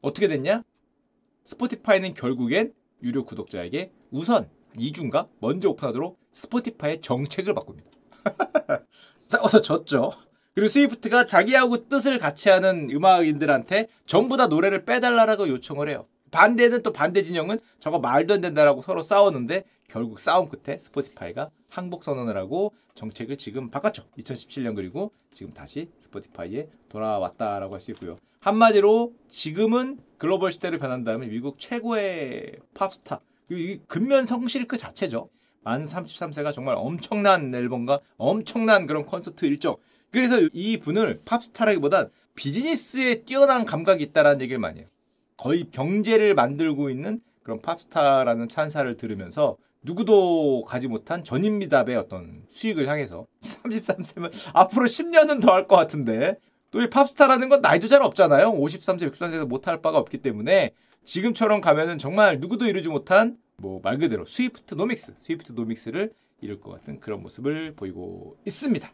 어떻게 0.00 0.28
됐냐? 0.28 0.62
스포티파이는 1.44 2.14
결국엔 2.14 2.72
유료 3.02 3.24
구독자에게 3.24 3.92
우선 4.10 4.48
2주인가 4.76 5.28
먼저 5.40 5.70
오픈하도록 5.70 6.18
스포티파이의 6.32 7.00
정책을 7.00 7.54
바꿉니다. 7.54 7.90
싸워서 9.18 9.60
졌죠. 9.60 10.12
그리고 10.54 10.68
스위프트가 10.68 11.26
자기하고 11.26 11.88
뜻을 11.88 12.18
같이 12.18 12.48
하는 12.48 12.88
음악인들한테 12.90 13.88
전부 14.06 14.36
다 14.36 14.46
노래를 14.46 14.84
빼달라고 14.84 15.48
요청을 15.48 15.88
해요. 15.88 16.06
반대는 16.34 16.82
또 16.82 16.92
반대 16.92 17.22
진영은 17.22 17.60
저거 17.78 18.00
말도 18.00 18.34
안 18.34 18.40
된다라고 18.40 18.82
서로 18.82 19.02
싸웠는데 19.02 19.64
결국 19.86 20.18
싸움 20.18 20.48
끝에 20.48 20.78
스포티파이가 20.78 21.50
항복 21.68 22.02
선언을 22.02 22.36
하고 22.36 22.72
정책을 22.94 23.38
지금 23.38 23.70
바꿨죠. 23.70 24.04
2017년 24.18 24.74
그리고 24.74 25.12
지금 25.32 25.52
다시 25.54 25.88
스포티파이에 26.00 26.68
돌아왔다라고 26.88 27.74
할 27.74 27.80
수 27.80 27.92
있고요. 27.92 28.18
한마디로 28.40 29.12
지금은 29.28 30.00
글로벌 30.18 30.50
시대로 30.50 30.78
변한 30.78 31.04
다음에 31.04 31.26
미국 31.28 31.60
최고의 31.60 32.56
팝스타 32.74 33.20
이 33.50 33.78
근면 33.86 34.26
성실 34.26 34.66
그 34.66 34.76
자체죠. 34.76 35.28
만 35.62 35.84
33세가 35.84 36.52
정말 36.52 36.74
엄청난 36.76 37.54
앨범과 37.54 38.00
엄청난 38.16 38.86
그런 38.86 39.04
콘서트 39.04 39.44
일정. 39.44 39.76
그래서 40.10 40.36
이 40.52 40.78
분을 40.78 41.20
팝스타라기보단 41.24 42.10
비즈니스에 42.34 43.22
뛰어난 43.22 43.64
감각이 43.64 44.02
있다라는 44.02 44.40
얘기를 44.40 44.58
많이 44.58 44.80
해요. 44.80 44.88
거의 45.36 45.64
병제를 45.64 46.34
만들고 46.34 46.90
있는 46.90 47.20
그런 47.42 47.60
팝스타라는 47.60 48.48
찬사를 48.48 48.96
들으면서 48.96 49.56
누구도 49.82 50.62
가지 50.64 50.88
못한 50.88 51.24
전인미답의 51.24 51.96
어떤 51.96 52.44
수익을 52.48 52.88
향해서 52.88 53.26
33세면 53.42 54.32
앞으로 54.54 54.86
10년은 54.86 55.40
더 55.42 55.52
할 55.52 55.66
것 55.66 55.76
같은데 55.76 56.36
또 56.70 56.80
이 56.82 56.88
팝스타라는 56.90 57.48
건 57.50 57.60
나이도 57.60 57.86
잘 57.86 58.02
없잖아요. 58.02 58.52
53세, 58.52 59.10
63세에서 59.12 59.46
못할 59.46 59.80
바가 59.80 59.98
없기 59.98 60.18
때문에 60.18 60.72
지금처럼 61.04 61.60
가면은 61.60 61.98
정말 61.98 62.40
누구도 62.40 62.66
이루지 62.66 62.88
못한 62.88 63.36
뭐 63.58 63.78
말 63.82 63.98
그대로 63.98 64.24
스위프트 64.24 64.74
노믹스, 64.74 65.14
스위프트 65.20 65.52
노믹스를 65.52 66.12
이룰 66.40 66.60
것 66.60 66.70
같은 66.72 66.98
그런 66.98 67.22
모습을 67.22 67.74
보이고 67.76 68.36
있습니다. 68.46 68.90